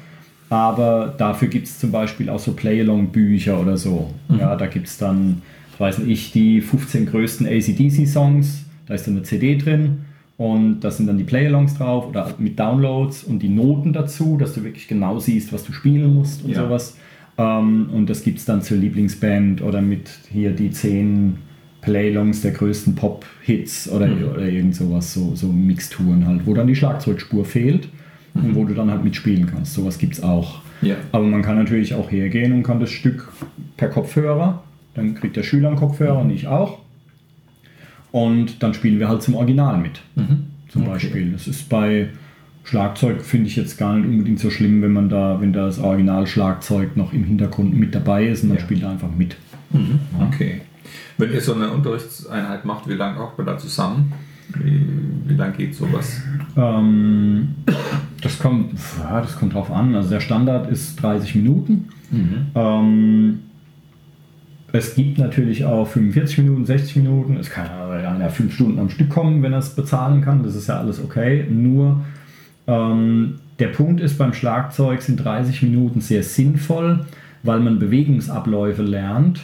[0.48, 4.10] Aber dafür gibt es zum Beispiel auch so Play-Along-Bücher oder so.
[4.38, 5.42] Ja, da gibt es dann,
[5.78, 8.64] weiß nicht ich, die 15 größten ACDC-Songs.
[8.86, 10.04] Da ist dann eine CD drin
[10.36, 14.54] und da sind dann die Play-Alongs drauf oder mit Downloads und die Noten dazu, dass
[14.54, 16.62] du wirklich genau siehst, was du spielen musst und Ja.
[16.64, 16.96] sowas.
[17.38, 21.36] Ähm, und das gibt es dann zur Lieblingsband oder mit hier die 10
[21.80, 26.74] Playlongs der größten Pop-Hits oder, oder irgend sowas, so, so Mixturen halt, wo dann die
[26.76, 27.88] Schlagzeugspur fehlt
[28.42, 29.74] und wo du dann halt mitspielen kannst.
[29.74, 30.60] Sowas gibt es auch.
[30.82, 30.96] Ja.
[31.12, 33.28] Aber man kann natürlich auch hergehen und kann das Stück
[33.76, 34.62] per Kopfhörer,
[34.94, 36.78] dann kriegt der Schüler einen Kopfhörer und ich auch.
[38.12, 40.00] Und dann spielen wir halt zum Original mit.
[40.68, 40.90] Zum Okay.
[40.90, 41.32] Beispiel.
[41.32, 42.08] Das ist bei
[42.64, 45.78] Schlagzeug, finde ich jetzt gar nicht unbedingt so schlimm, wenn man da, wenn da das
[45.78, 48.64] Original-Schlagzeug noch im Hintergrund mit dabei ist und man Ja.
[48.64, 49.36] spielt da einfach mit.
[50.28, 50.62] Okay.
[51.18, 54.12] Wenn ihr so eine Unterrichtseinheit macht, wie lange hockt man da zusammen?
[54.54, 54.86] Wie,
[55.26, 56.22] wie lange geht sowas?
[56.56, 57.54] Ähm,
[58.22, 59.94] das, kommt, ja, das kommt drauf an.
[59.94, 61.88] Also der Standard ist 30 Minuten.
[62.54, 63.40] Ähm,
[64.72, 67.36] es gibt natürlich auch 45 Minuten, 60 Minuten.
[67.36, 70.42] Es kann einer 5 Stunden am Stück kommen, wenn er es bezahlen kann.
[70.42, 71.46] Das ist ja alles okay.
[71.48, 72.04] Nur
[72.66, 77.06] ähm, der Punkt ist, beim Schlagzeug sind 30 Minuten sehr sinnvoll,
[77.46, 79.40] weil man Bewegungsabläufe lernt,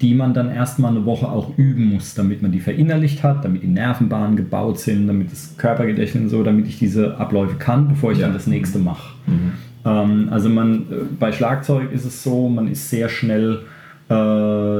[0.00, 3.62] die man dann erstmal eine Woche auch üben muss, damit man die verinnerlicht hat, damit
[3.62, 8.12] die Nervenbahnen gebaut sind, damit das Körpergedächtnis und so, damit ich diese Abläufe kann, bevor
[8.12, 8.26] ich Ja.
[8.26, 9.14] dann das nächste mache.
[9.84, 10.84] Ähm, also man, äh,
[11.18, 13.60] bei Schlagzeug ist es so, man ist sehr schnell,
[14.08, 14.14] äh,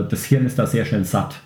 [0.09, 1.41] das Hirn ist da sehr schnell satt,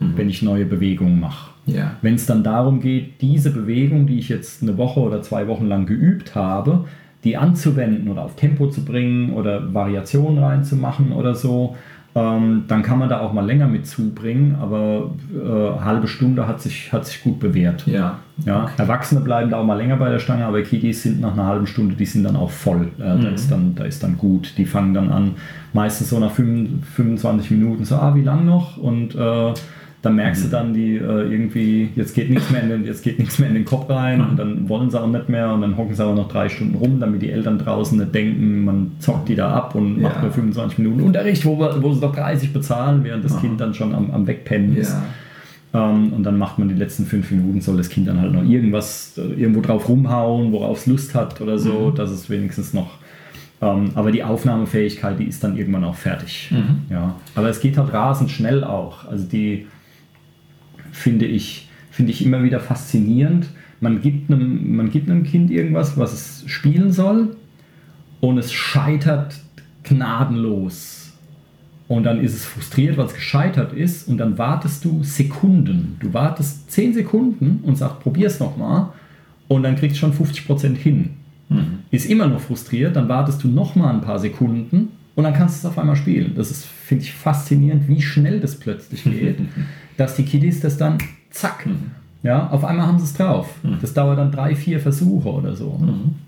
[0.00, 1.50] wenn ich neue Bewegungen mache.
[1.66, 1.92] Ja.
[2.02, 5.66] Wenn es dann darum geht, diese Bewegung, die ich jetzt eine Woche oder zwei Wochen
[5.66, 6.84] lang geübt habe,
[7.28, 11.76] die anzuwenden oder auf Tempo zu bringen oder Variationen reinzumachen oder so,
[12.14, 16.62] ähm, dann kann man da auch mal länger mit zubringen, aber äh, halbe Stunde hat
[16.62, 17.86] sich, hat sich gut bewährt.
[17.86, 18.18] Ja.
[18.46, 21.46] Ja, Erwachsene bleiben da auch mal länger bei der Stange, aber Kiddies sind nach einer
[21.46, 22.88] halben Stunde, die sind dann auch voll.
[22.98, 24.54] Äh, da, ist dann, da ist dann gut.
[24.56, 25.32] Die fangen dann an,
[25.72, 28.78] meistens so nach 25 25 Minuten so, ah, wie lang noch?
[28.78, 29.52] Und äh,
[30.00, 31.00] dann merkst du dann, die äh,
[31.32, 34.20] irgendwie, jetzt geht nichts mehr in den, jetzt geht nichts mehr in den Kopf rein
[34.20, 36.76] und dann wollen sie auch nicht mehr und dann hocken sie aber noch drei Stunden
[36.76, 40.22] rum, damit die Eltern draußen nicht denken, man zockt die da ab und macht Ja.
[40.22, 43.74] nur 25 Minuten Unterricht, wo, wir, wo sie doch 30 bezahlen, während das Kind dann
[43.74, 44.96] schon am, am Wegpennen ist.
[45.74, 45.90] Ja.
[45.90, 48.44] Ähm, und dann macht man die letzten fünf Minuten, soll das Kind dann halt noch
[48.44, 52.92] irgendwas, äh, irgendwo drauf rumhauen, worauf es Lust hat oder so, dass es wenigstens noch.
[53.60, 56.52] Ähm, aber die Aufnahmefähigkeit, die ist dann irgendwann auch fertig.
[56.88, 57.16] Ja.
[57.34, 59.04] Aber es geht halt rasend schnell auch.
[59.10, 59.66] Also die
[60.98, 63.46] finde ich, finde ich immer wieder faszinierend.
[63.80, 67.36] Man gibt, einem, man gibt einem Kind irgendwas, was es spielen soll,
[68.20, 69.36] und es scheitert
[69.84, 71.12] gnadenlos.
[71.86, 74.08] Und dann ist es frustriert, weil es gescheitert ist.
[74.08, 75.96] Und dann wartest du Sekunden.
[76.00, 78.88] Du wartest 10 Sekunden und sagst, probier's nochmal.
[79.46, 81.10] Und dann kriegst du schon 50% hin.
[81.90, 85.66] Ist immer noch frustriert, dann wartest du nochmal ein paar Sekunden und dann kannst du
[85.66, 86.34] es auf einmal spielen.
[86.36, 89.40] Das ist, finde ich, faszinierend, wie schnell das plötzlich geht,
[89.96, 90.98] dass die Kiddies das dann
[91.30, 91.66] zack.
[92.22, 93.48] Ja, auf einmal haben sie es drauf.
[93.80, 95.80] Das dauert dann drei, vier Versuche oder so.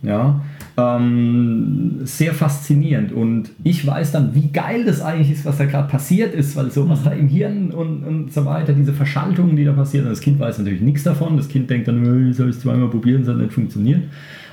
[0.03, 0.41] Ja,
[0.77, 3.13] ähm, sehr faszinierend.
[3.13, 6.73] Und ich weiß dann, wie geil das eigentlich ist, was da gerade passiert ist, weil
[6.73, 10.07] so was da im Hirn und, und so weiter, diese Verschaltungen, die da passieren.
[10.07, 11.37] Und das Kind weiß natürlich nichts davon.
[11.37, 14.03] Das Kind denkt dann, "Äh, soll ich es zweimal probieren, es hat nicht funktioniert.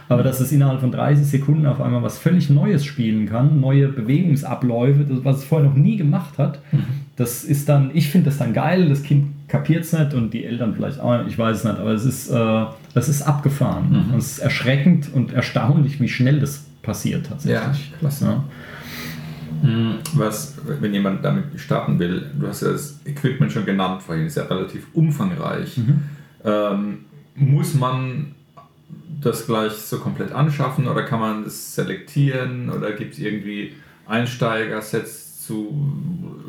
[0.09, 3.89] Aber dass es innerhalb von 30 Sekunden auf einmal was völlig Neues spielen kann, neue
[3.89, 6.59] Bewegungsabläufe, das, was es vorher noch nie gemacht hat,
[7.15, 10.45] das ist dann, ich finde das dann geil, das Kind kapiert es nicht und die
[10.45, 14.05] Eltern vielleicht auch ich weiß es nicht, aber es ist, äh, das ist abgefahren.
[14.13, 17.91] Und es ist erschreckend und erstaunlich, wie schnell das passiert tatsächlich.
[17.91, 18.25] Ja, klasse.
[18.25, 18.43] Ja.
[19.61, 24.25] Hm, Was, wenn jemand damit starten will, du hast ja das Equipment schon genannt vorhin,
[24.27, 25.79] ist ja relativ umfangreich.
[26.45, 26.99] Ähm,
[27.35, 28.35] muss man
[29.21, 33.73] das gleich so komplett anschaffen oder kann man das selektieren oder gibt es irgendwie
[34.05, 35.73] Einsteigersets zu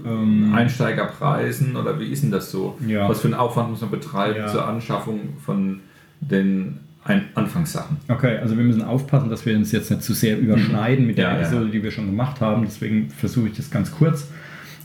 [0.04, 0.52] Ähm.
[0.54, 2.76] Einsteigerpreisen oder wie ist denn das so?
[2.86, 3.08] Ja.
[3.08, 4.46] Was für einen Aufwand muss man betreiben Ja.
[4.48, 5.80] zur Anschaffung von
[6.20, 7.96] den Ein Anfangssachen?
[8.08, 11.24] Okay, also wir müssen aufpassen, dass wir uns jetzt nicht zu sehr überschneiden mit der
[11.28, 11.40] Ja, ja.
[11.40, 12.62] Episode, die wir schon gemacht haben.
[12.64, 14.28] Deswegen versuche ich das ganz kurz.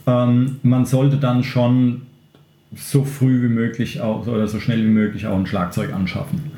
[0.08, 2.04] Ähm, man sollte dann schon
[2.76, 6.52] so früh wie möglich auch, oder so schnell wie möglich auch ein Schlagzeug anschaffen.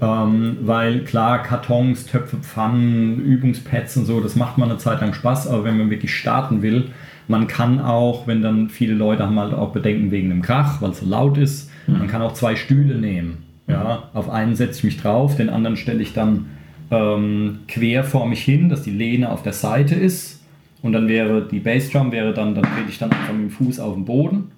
[0.00, 5.14] Ähm, weil klar, Kartons, Töpfe, Pfannen, Übungspads und so, das macht man eine Zeit lang
[5.14, 6.90] Spaß, aber wenn man wirklich starten will,
[7.28, 10.90] man kann auch, wenn dann viele Leute haben halt auch Bedenken wegen dem Krach, weil
[10.90, 13.38] es so laut ist, man kann auch zwei Stühle nehmen.
[13.68, 16.46] Ja, auf einen setze ich mich drauf, den anderen stelle ich dann
[16.90, 20.44] ähm, quer vor mich hin, dass die Lehne auf der Seite ist.
[20.82, 23.80] Und dann wäre die Bassdrum wäre dann, dann trete ich dann einfach mit dem Fuß
[23.80, 24.52] auf den Boden.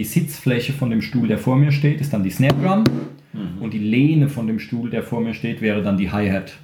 [0.00, 2.84] Die Sitzfläche von dem Stuhl, der vor mir steht, ist dann die Snare Drum.
[3.60, 6.54] Und die Lehne von dem Stuhl, der vor mir steht, wäre dann die Hi-Hat.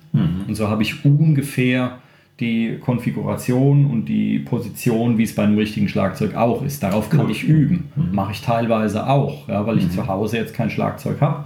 [0.48, 1.98] Und so habe ich ungefähr
[2.40, 6.82] die Konfiguration und die Position, wie es bei einem richtigen Schlagzeug auch ist.
[6.82, 7.90] Darauf kann ich üben.
[8.10, 11.44] Mache ich teilweise auch, ja, weil ich zu Hause jetzt kein Schlagzeug habe.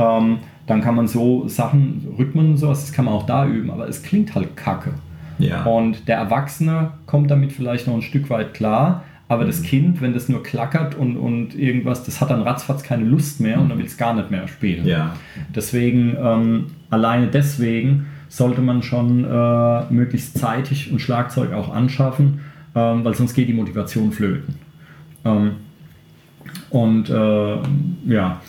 [0.00, 3.70] Ähm, dann kann man so Sachen, Rhythmen und sowas, das kann man auch da üben,
[3.70, 4.94] aber es klingt halt kacke.
[5.38, 5.62] Ja.
[5.62, 10.12] Und der Erwachsene kommt damit vielleicht noch ein Stück weit klar, aber das Kind, wenn
[10.12, 13.78] das nur klackert und, und irgendwas, das hat dann ratzfatz keine Lust mehr und dann
[13.78, 14.84] will es gar nicht mehr spielen.
[14.84, 15.14] ja.
[15.54, 22.40] Deswegen, ähm, alleine deswegen sollte man schon äh, möglichst zeitig ein Schlagzeug auch anschaffen,
[22.74, 24.56] ähm, weil sonst geht die Motivation flöten.
[25.24, 25.52] Ähm,
[26.70, 27.56] und äh,
[28.12, 28.40] ja,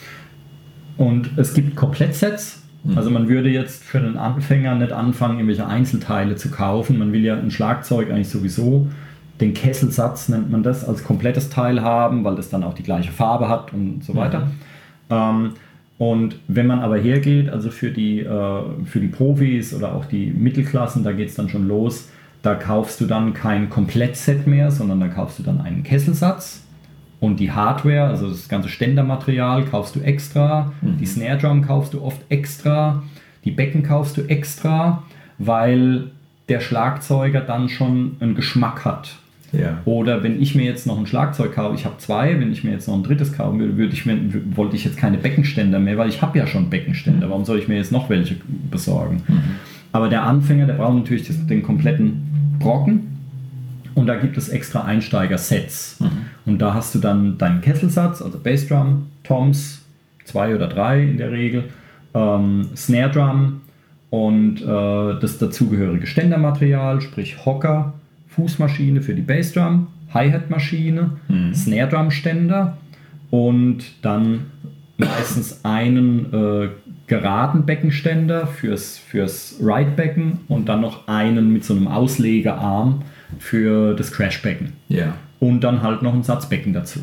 [0.98, 2.64] und es gibt Komplettsets.
[2.96, 6.98] Also man würde jetzt für einen Anfänger nicht anfangen, irgendwelche Einzelteile zu kaufen.
[6.98, 8.88] Man will ja ein Schlagzeug eigentlich sowieso,
[9.42, 13.12] den Kesselsatz nennt man das, als komplettes Teil haben, weil das dann auch die gleiche
[13.12, 14.48] Farbe hat und so weiter.
[15.10, 15.54] Ähm,
[15.98, 20.32] und wenn man aber hergeht, also für die, äh, für die Profis oder auch die
[20.32, 22.10] Mittelklassen, da geht es dann schon los,
[22.42, 26.64] da kaufst du dann kein Komplettset mehr, sondern da kaufst du dann einen Kesselsatz
[27.20, 32.02] und die Hardware, also das ganze Ständermaterial kaufst du extra, die Snare Drum kaufst du
[32.02, 33.04] oft extra,
[33.46, 35.04] die Becken kaufst du extra,
[35.38, 36.10] weil
[36.50, 39.21] der Schlagzeuger dann schon einen Geschmack hat.
[39.52, 39.82] Ja.
[39.86, 42.72] Oder wenn ich mir jetzt noch ein Schlagzeug kaufe, ich habe zwei, wenn ich mir
[42.72, 44.18] jetzt noch ein drittes kaufen würde, würde ich mir,
[44.56, 47.30] wollte ich jetzt keine Beckenständer mehr, weil ich habe ja schon Beckenständer.
[47.30, 48.38] Warum soll ich mir jetzt noch welche
[48.70, 49.24] besorgen?
[49.92, 53.08] Aber der Anfänger, der braucht natürlich den kompletten Brocken.
[53.94, 56.00] Und da gibt es extra Einsteiger-Sets.
[56.46, 59.82] Und da hast du dann deinen Kesselsatz, also Bassdrum, Toms,
[60.24, 61.66] zwei oder drei in der Regel,
[62.14, 63.62] ähm, Snare Drum
[64.10, 67.94] und äh, das dazugehörige Ständermaterial, sprich Hocker,
[68.32, 71.12] Fußmaschine für die Bassdrum, Hi-Hat-Maschine,
[71.54, 72.78] Snare Drum Ständer
[73.30, 74.46] und dann
[74.98, 76.70] meistens einen äh,
[77.08, 83.02] geraden Beckenständer fürs, fürs Right-Becken und dann noch einen mit so einem Auslegearm
[83.40, 85.14] für das Crashbecken Ja.
[85.40, 87.00] und dann halt noch ein Satzbecken dazu.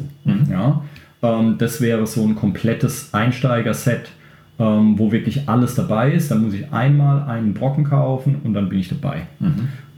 [0.51, 0.83] Ja?
[1.23, 4.11] Ähm, das wäre so ein komplettes Einsteiger-Set,
[4.59, 6.31] ähm, wo wirklich alles dabei ist.
[6.31, 9.27] Da muss ich einmal einen Brocken kaufen und dann bin ich dabei.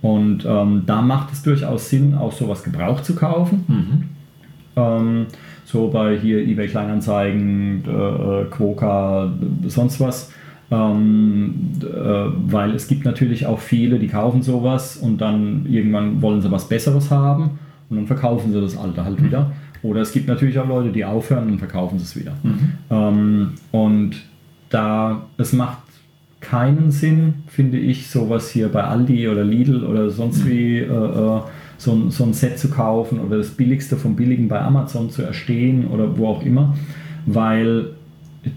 [0.02, 3.64] Und ähm, da macht es durchaus Sinn, auch sowas gebraucht zu kaufen.
[4.76, 5.26] Ähm,
[5.64, 9.32] so bei hier eBay Kleinanzeigen, äh, äh, Quoka,
[9.66, 10.32] sonst was.
[10.72, 16.40] Ähm, äh, weil es gibt natürlich auch viele, die kaufen sowas und dann irgendwann wollen
[16.40, 17.58] sie was Besseres haben
[17.88, 19.50] und dann verkaufen sie das alte halt wieder.
[19.82, 22.32] Oder es gibt natürlich auch Leute, die aufhören und verkaufen sie es wieder.
[22.90, 24.16] Ähm, und
[24.68, 25.78] da es macht
[26.40, 31.40] keinen Sinn, finde ich, sowas hier bei Aldi oder Lidl oder sonst wie äh, äh,
[31.79, 35.22] so, ein- so ein Set zu kaufen oder das Billigste vom Billigen bei Amazon zu
[35.22, 36.74] erstehen oder wo auch immer,
[37.26, 37.90] weil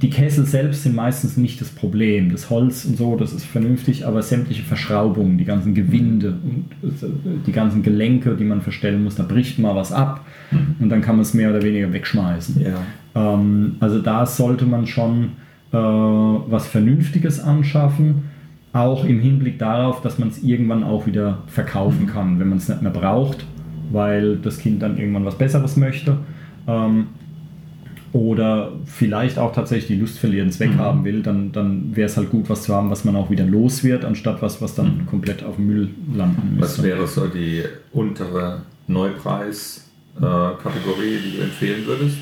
[0.01, 2.31] die Kessel selbst sind meistens nicht das Problem.
[2.31, 6.65] Das Holz und so, das ist vernünftig, aber sämtliche Verschraubungen, die ganzen Gewinde und
[7.03, 7.07] äh,
[7.45, 10.25] die ganzen Gelenke, die man verstellen muss, da bricht mal was ab
[10.79, 12.61] und dann kann man es mehr oder weniger wegschmeißen.
[12.61, 12.77] Ja.
[13.33, 15.31] Ähm, also da sollte man schon
[15.73, 18.29] äh, was Vernünftiges anschaffen,
[18.73, 22.69] auch im Hinblick darauf, dass man es irgendwann auch wieder verkaufen kann, wenn man es
[22.69, 23.45] nicht mehr braucht,
[23.91, 26.17] weil das Kind dann irgendwann was Besseres möchte.
[26.67, 27.07] Ähm,
[28.13, 32.29] oder vielleicht auch tatsächlich die Lust verlieren, es weghaben will, dann, dann wäre es halt
[32.29, 35.43] gut, was zu haben, was man auch wieder los wird, anstatt was, was dann komplett
[35.43, 36.83] auf dem Müll landen Was müsste.
[36.83, 42.17] wäre so die untere Neupreis-Kategorie, die du empfehlen würdest?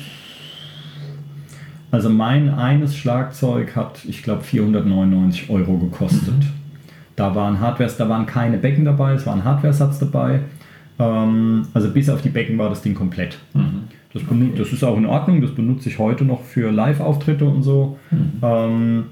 [1.92, 6.34] Also mein eines Schlagzeug hat, ich glaube, 499 Euro gekostet.
[7.16, 10.40] Da waren Hardware, da waren keine Becken dabei, es war ein Hardware-Satz dabei.
[10.98, 13.38] Ähm, also bis auf die Becken war das Ding komplett.
[14.14, 17.62] Das, benut- das ist auch in Ordnung, das benutze ich heute noch für Live-Auftritte und
[17.62, 17.98] so.
[18.42, 19.04] Ähm,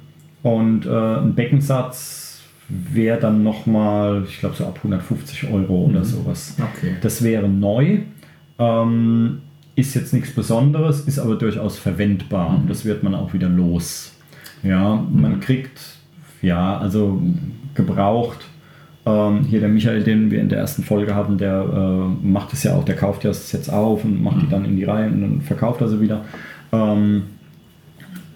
[0.43, 0.89] und äh,
[1.19, 6.57] ein Beckensatz wäre dann nochmal, ich glaube, so ab 150 Euro oder sowas.
[6.59, 6.95] Okay.
[7.03, 7.99] Das wäre neu.
[8.59, 9.43] Ähm,
[9.75, 12.51] ist jetzt nichts Besonderes, ist aber durchaus verwendbar.
[12.57, 14.13] Und das wird man auch wieder los.
[14.63, 15.81] Ja, man kriegt,
[16.43, 17.23] ja, also
[17.75, 18.61] gebraucht, äh,
[19.07, 22.65] Ähm, hier der Michael, den wir in der ersten Folge hatten, der äh, macht es
[22.65, 25.09] ja auch, der kauft ja das jetzt auf und macht die dann in die Reihe
[25.09, 26.25] und dann verkauft er sie wieder.
[26.71, 27.23] Ähm,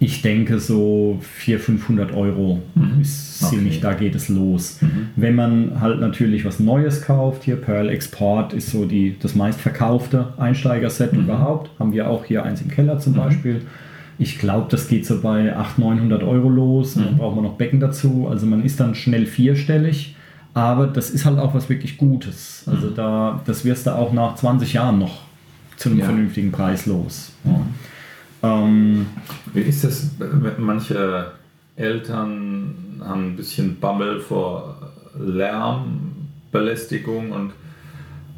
[0.05, 2.61] ich denke so 400, 500 Euro
[3.01, 3.57] ist Okay.
[3.57, 4.79] ziemlich, da geht es los.
[5.17, 10.35] Wenn man halt natürlich was Neues kauft, hier Pearl Export ist so die, das meistverkaufte
[10.37, 13.63] Einsteigerset überhaupt, haben wir auch hier eins im Keller zum Beispiel.
[14.19, 16.95] Ich glaube, das geht so bei 800, 900 Euro los.
[16.95, 18.29] Dann braucht man noch Becken dazu.
[18.31, 20.15] Also man ist dann schnell vierstellig.
[20.55, 22.63] Aber das ist halt auch was wirklich Gutes.
[22.71, 25.23] Also da, das wirst du auch nach 20 Jahren noch
[25.77, 26.05] zu einem Ja.
[26.05, 27.33] vernünftigen Preis los.
[27.45, 27.61] Ja.
[29.55, 30.11] Wie ist das?
[30.59, 31.33] Manche
[31.77, 34.77] Eltern haben ein bisschen Bammel vor
[35.19, 37.53] Lärmbelästigung und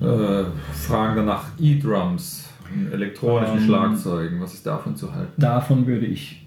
[0.01, 2.49] äh, fragen dann nach E-Drums,
[2.93, 4.41] elektronischen Ähm, Schlagzeugen.
[4.41, 5.41] Was ist davon zu halten?
[5.41, 6.45] davon würde ich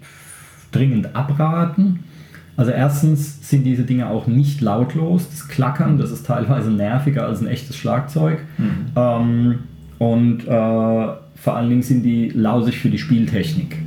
[0.72, 2.00] dringend abraten.
[2.56, 5.28] Also erstens sind diese Dinge auch nicht lautlos.
[5.30, 8.40] Das Klackern, das ist teilweise nerviger als ein echtes Schlagzeug.
[8.94, 9.60] Ähm,
[9.98, 13.78] und äh, vor allen Dingen sind die lausig für die Spieltechnik.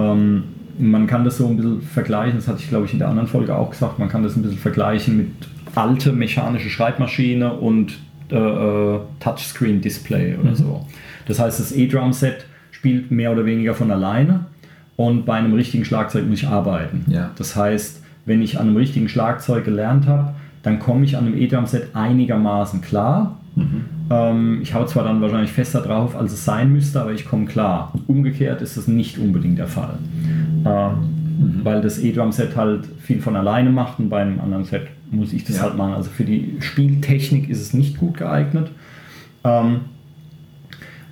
[0.00, 0.44] Ähm,
[0.78, 3.28] man kann das so ein bisschen vergleichen, das hatte ich glaube ich in der anderen
[3.28, 5.28] Folge auch gesagt, man kann das ein bisschen vergleichen mit
[5.74, 7.98] alte mechanische Schreibmaschine und
[8.30, 10.86] äh, äh, Touchscreen-Display oder so.
[11.26, 14.46] Das heißt, das E-Drum-Set spielt mehr oder weniger von alleine
[14.96, 17.04] und bei einem richtigen Schlagzeug muss ich arbeiten.
[17.08, 17.30] Ja.
[17.36, 21.36] Das heißt, wenn ich an einem richtigen Schlagzeug gelernt habe, dann komme ich an einem
[21.36, 23.40] E-Drum-Set einigermaßen klar.
[24.10, 27.46] Ähm, ich hau zwar dann wahrscheinlich fester drauf, als es sein müsste, aber ich komme
[27.46, 27.92] klar.
[28.08, 29.98] Umgekehrt ist das nicht unbedingt der Fall.
[30.66, 35.32] Ähm, Weil das E-Drum-Set halt viel von alleine macht und bei einem anderen Set muss
[35.32, 35.62] ich das Ja.
[35.62, 35.94] halt machen.
[35.94, 38.70] Also für die Spieltechnik ist es nicht gut geeignet.
[39.44, 39.80] Ähm,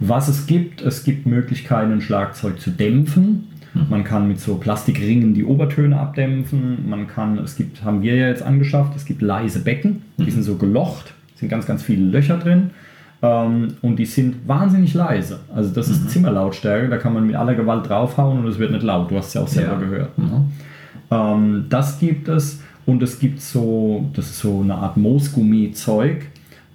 [0.01, 3.49] was es gibt, es gibt Möglichkeiten, ein Schlagzeug zu dämpfen.
[3.91, 6.89] Man kann mit so Plastikringen die Obertöne abdämpfen.
[6.89, 10.43] Man kann, es gibt, haben wir ja jetzt angeschafft, es gibt leise Becken, die sind
[10.43, 12.71] so gelocht, sind ganz, ganz viele Löcher drin.
[13.21, 15.41] Ähm, und die sind wahnsinnig leise.
[15.55, 18.85] Also das ist Zimmerlautstärke, da kann man mit aller Gewalt draufhauen und es wird nicht
[18.85, 19.11] laut.
[19.11, 19.79] Du hast es ja auch selber Ja.
[19.79, 20.19] gehört.
[20.19, 20.45] Ne?
[21.11, 26.27] Ähm, das gibt es und es gibt so, das ist so eine Art Moosgummi-Zeug,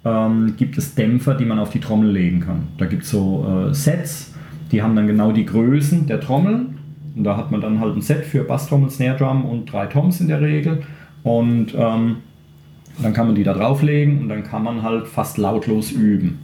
[0.04, 2.64] ähm, gibt es Dämpfer, die man auf die Trommel legen kann.
[2.78, 4.34] Da gibt es so äh, Sets,
[4.70, 6.78] die haben dann genau die Größen der Trommeln.
[7.16, 10.20] Und da hat man dann halt ein Set für Basstrommel, Snare Drum und drei Toms
[10.20, 10.82] in der Regel.
[11.22, 12.16] Und ähm,
[13.02, 16.38] dann kann man die da drauflegen und dann kann man halt fast lautlos üben.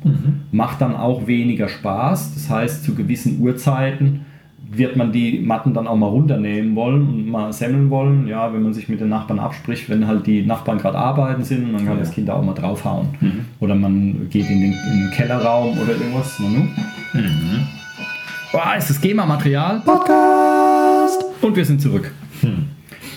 [0.53, 2.35] Macht dann auch weniger Spaß.
[2.35, 4.27] Das heißt, zu gewissen Uhrzeiten
[4.73, 8.29] wird man die Matten dann auch mal runternehmen wollen und mal semmeln wollen.
[8.29, 11.73] Ja, wenn man sich mit den Nachbarn abspricht, wenn halt die Nachbarn gerade arbeiten sind,
[11.73, 13.09] dann kann das Kind da auch mal draufhauen.
[13.59, 16.39] Oder man geht in den, in den Kellerraum oder irgendwas.
[16.39, 16.69] Manu?
[18.53, 19.81] Boah, ist das GEMA-Material?
[19.85, 21.25] Podcast!
[21.41, 22.13] Und wir sind zurück.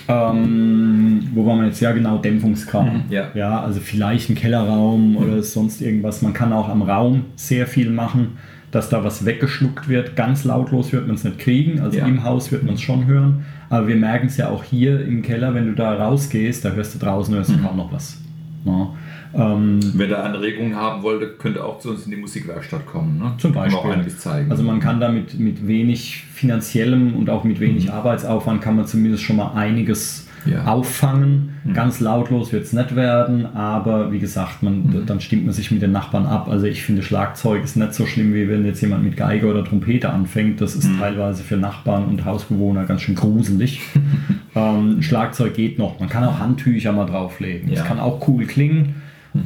[0.08, 1.80] Ähm, wo waren wir jetzt?
[1.80, 3.02] Ja, genau, Dämpfungskram.
[3.10, 3.28] Ja.
[3.34, 6.22] ja, also vielleicht ein Kellerraum oder sonst irgendwas.
[6.22, 8.38] Man kann auch am Raum sehr viel machen,
[8.70, 10.16] dass da was weggeschluckt wird.
[10.16, 11.80] Ganz lautlos wird man es nicht kriegen.
[11.80, 12.06] Also Ja.
[12.06, 13.44] im Haus wird man es schon hören.
[13.70, 16.94] Aber wir merken es ja auch hier im Keller, wenn du da rausgehst, da hörst
[16.94, 18.20] du draußen hörst du kaum noch was.
[18.64, 18.88] Ja.
[19.36, 23.18] Ähm, Wer da Anregungen haben wollte, könnte auch zu uns in die Musikwerkstatt kommen.
[23.18, 23.32] Ne?
[23.38, 23.78] Zum Beispiel.
[23.78, 24.50] auch einiges zeigen.
[24.50, 28.86] Also man kann da mit, mit wenig finanziellem und auch mit wenig Arbeitsaufwand kann man
[28.86, 30.66] zumindest schon mal einiges Ja.
[30.66, 31.54] auffangen.
[31.72, 35.80] Ganz lautlos wird es nicht werden, aber wie gesagt, man, dann stimmt man sich mit
[35.80, 36.48] den Nachbarn ab.
[36.50, 39.64] Also ich finde Schlagzeug ist nicht so schlimm, wie wenn jetzt jemand mit Geige oder
[39.64, 40.60] Trompete anfängt.
[40.60, 43.80] Das ist teilweise für Nachbarn und Hausbewohner ganz schön gruselig.
[44.54, 45.98] ähm, Schlagzeug geht noch.
[45.98, 47.70] Man kann auch Handtücher mal drauflegen.
[47.70, 47.84] Das Ja.
[47.86, 48.96] kann auch cool klingen.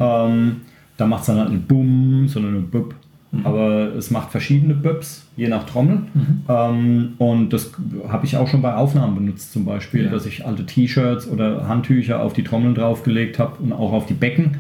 [0.00, 0.56] Ähm,
[0.96, 2.94] da macht es dann halt nicht Bumm, sondern ein Bub.
[3.44, 6.00] Aber es macht verschiedene Böps, je nach Trommel.
[6.48, 7.72] Ähm, und das
[8.08, 10.10] habe ich auch schon bei Aufnahmen benutzt, zum Beispiel, Ja.
[10.10, 14.14] dass ich alte T-Shirts oder Handtücher auf die Trommeln draufgelegt habe und auch auf die
[14.14, 14.56] Becken.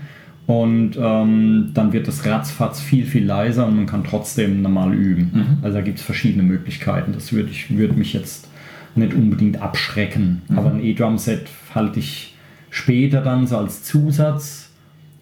[0.46, 5.58] Und ähm, dann wird das ratzfatz viel, viel leiser und man kann trotzdem normal üben.
[5.62, 7.12] Also da gibt es verschiedene Möglichkeiten.
[7.12, 8.48] Das würde ich würde mich jetzt
[8.94, 10.42] nicht unbedingt abschrecken.
[10.54, 12.34] Aber ein E-Drum-Set halte ich
[12.70, 14.67] später dann so als Zusatz.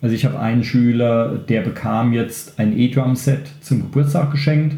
[0.03, 4.77] Also ich habe einen Schüler, der bekam jetzt ein E-Drum-Set zum Geburtstag geschenkt,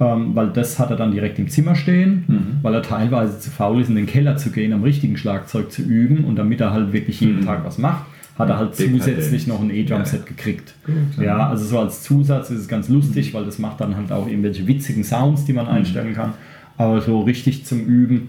[0.00, 2.24] ähm, weil das hat er dann direkt im Zimmer stehen,
[2.62, 5.82] weil er teilweise zu faul ist, in den Keller zu gehen, am richtigen Schlagzeug zu
[5.82, 8.04] üben und damit er halt wirklich jeden Tag was macht,
[8.38, 9.02] hat er halt Dekadent.
[9.02, 10.74] zusätzlich noch ein E-Drum-Set gekriegt.
[11.20, 14.26] Ja, also so als Zusatz ist es ganz lustig, weil das macht dann halt auch
[14.26, 16.34] irgendwelche witzigen Sounds, die man einstellen kann.
[16.76, 18.28] Aber so richtig zum Üben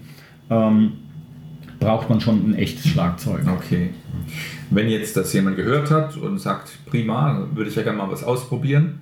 [0.50, 0.92] ähm,
[1.80, 3.42] braucht man schon ein echtes Schlagzeug.
[3.56, 3.90] Okay.
[4.70, 8.24] Wenn jetzt das jemand gehört hat und sagt, prima, würde ich ja gerne mal was
[8.24, 9.00] ausprobieren,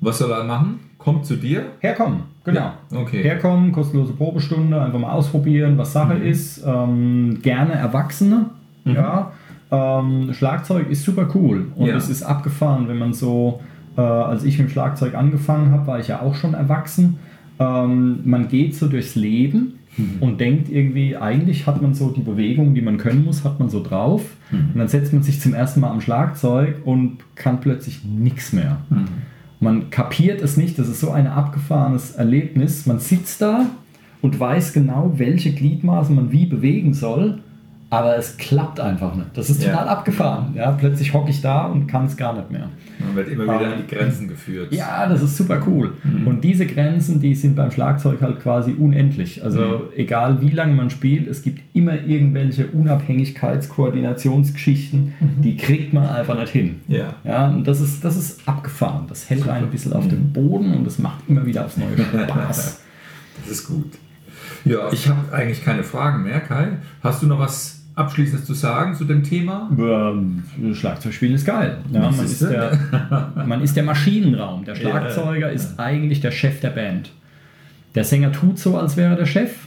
[0.00, 0.80] was soll er machen?
[0.98, 1.66] Kommt zu dir?
[1.80, 2.72] Herkommen, genau.
[2.94, 3.22] Okay.
[3.22, 6.62] Herkommen, kostenlose Probestunde, einfach mal ausprobieren, was Sache ist.
[6.66, 8.46] Ähm, gerne Erwachsene,
[8.84, 9.32] ja.
[9.70, 11.96] Ähm, Schlagzeug ist super cool und Ja.
[11.96, 13.60] es ist abgefahren, wenn man so,
[13.96, 17.18] äh, als ich mit dem Schlagzeug angefangen habe, war ich ja auch schon erwachsen.
[17.60, 19.77] Ähm, man geht so durchs Leben
[20.20, 23.68] und denkt irgendwie, eigentlich hat man so die Bewegung, die man können muss, hat man
[23.68, 24.22] so drauf.
[24.50, 28.78] Und dann setzt man sich zum ersten Mal am Schlagzeug und kann plötzlich nichts mehr.
[29.60, 32.86] Man kapiert es nicht, das ist so ein abgefahrenes Erlebnis.
[32.86, 33.66] Man sitzt da
[34.22, 37.40] und weiß genau, welche Gliedmaßen man wie bewegen soll,
[37.90, 39.28] aber es klappt einfach nicht.
[39.34, 39.70] Das ist Ja.
[39.70, 40.52] total abgefahren.
[40.54, 42.68] Ja, plötzlich hocke ich da und kann es gar nicht mehr.
[43.00, 44.72] Man wird immer wieder an die Grenzen geführt.
[44.74, 45.94] Ja, das ist super cool.
[46.26, 49.42] Und diese Grenzen, die sind beim Schlagzeug halt quasi unendlich.
[49.42, 56.38] Also egal wie lange man spielt, es gibt immer irgendwelche Unabhängigkeitskoordinationsgeschichten, die kriegt man einfach
[56.38, 56.80] nicht hin.
[56.88, 57.14] Ja.
[57.24, 59.04] Ja, und das ist, das ist abgefahren.
[59.08, 61.96] Das hält einen ein bisschen auf dem Boden und das macht immer wieder aufs neue
[62.28, 62.80] Spaß.
[63.42, 63.92] Das ist gut.
[64.64, 66.68] Ja, ich habe eigentlich keine Fragen mehr, Kai.
[67.02, 69.70] Hast du noch was Abschließendes zu sagen zu dem Thema?
[69.78, 70.42] Ähm,
[70.72, 71.78] Schlagzeugspiel ist geil.
[71.92, 72.78] Ja, man, ist der,
[73.46, 74.64] man ist der Maschinenraum.
[74.64, 77.10] Der Schlagzeuger ist eigentlich der Chef der Band.
[77.94, 79.66] Der Sänger tut so, als wäre er der Chef.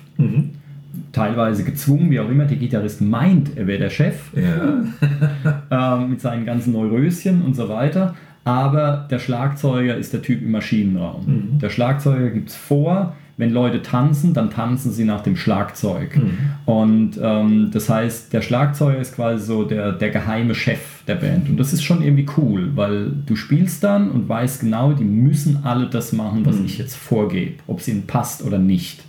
[1.11, 2.45] Teilweise gezwungen, wie auch immer.
[2.45, 4.31] Der Gitarrist meint, er wäre der Chef.
[4.33, 5.95] Ja.
[5.99, 8.15] ähm, mit seinen ganzen Neuröschen und so weiter.
[8.43, 11.59] Aber der Schlagzeuger ist der Typ im Maschinenraum.
[11.61, 16.19] Der Schlagzeuger gibt es vor, wenn Leute tanzen, dann tanzen sie nach dem Schlagzeug.
[16.65, 21.49] Und ähm, das heißt, der Schlagzeuger ist quasi so der, der geheime Chef der Band.
[21.49, 25.61] Und das ist schon irgendwie cool, weil du spielst dann und weißt genau, die müssen
[25.63, 29.01] alle das machen, was ich jetzt vorgebe, ob es ihnen passt oder nicht.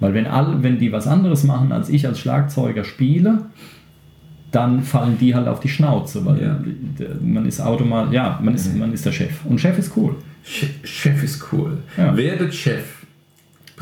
[0.00, 3.42] Weil wenn, alle, wenn die was anderes machen, als ich als Schlagzeuger spiele,
[4.50, 6.58] dann fallen die halt auf die Schnauze, weil Ja.
[7.22, 9.44] man ist automatisch, ja, man ist, man ist der Chef.
[9.46, 10.16] Und Chef ist cool.
[10.44, 11.78] Che- Chef ist cool.
[11.96, 12.14] Ja.
[12.16, 13.01] Werdet Chef.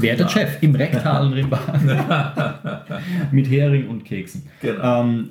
[0.01, 2.81] Werdet Chef im rektalen Rimmbahn.
[3.33, 4.43] Mit Hering und Keksen.
[4.61, 5.03] Genau.
[5.03, 5.31] Ähm,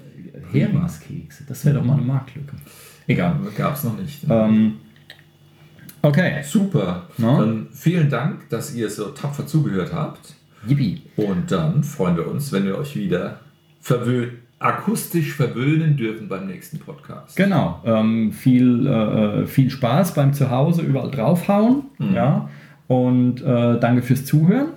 [0.51, 2.55] Heringskekse, das wäre doch mal eine Marktlücke.
[3.07, 3.35] Egal.
[3.57, 4.25] Gab es noch nicht.
[4.29, 4.75] Ähm,
[6.01, 6.41] okay.
[6.43, 7.07] Super.
[7.17, 7.39] Na?
[7.39, 10.35] Dann vielen Dank, dass ihr so tapfer zugehört habt.
[10.67, 11.01] Yippie.
[11.15, 13.39] Und dann freuen wir uns, wenn wir euch wieder
[13.81, 14.27] verwö
[14.59, 17.37] akustisch verwöhnen dürfen beim nächsten Podcast.
[17.37, 17.81] Genau.
[17.85, 21.83] Ähm, viel, äh, viel Spaß beim Zuhause überall draufhauen.
[22.13, 22.49] Ja.
[22.89, 24.69] Und äh, danke fürs Zuhören.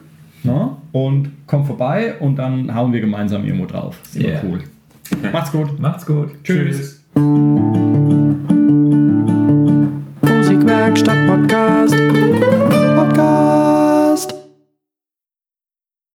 [0.44, 0.70] Ne?
[0.92, 3.98] Und kommt vorbei und dann hauen wir gemeinsam irgendwo drauf.
[4.04, 4.42] Ist immer Yeah.
[4.44, 4.60] cool.
[5.32, 5.80] Macht's gut.
[5.80, 6.28] Macht's gut.
[6.44, 7.02] Tschüss.
[7.14, 8.21] Musikwerkstatt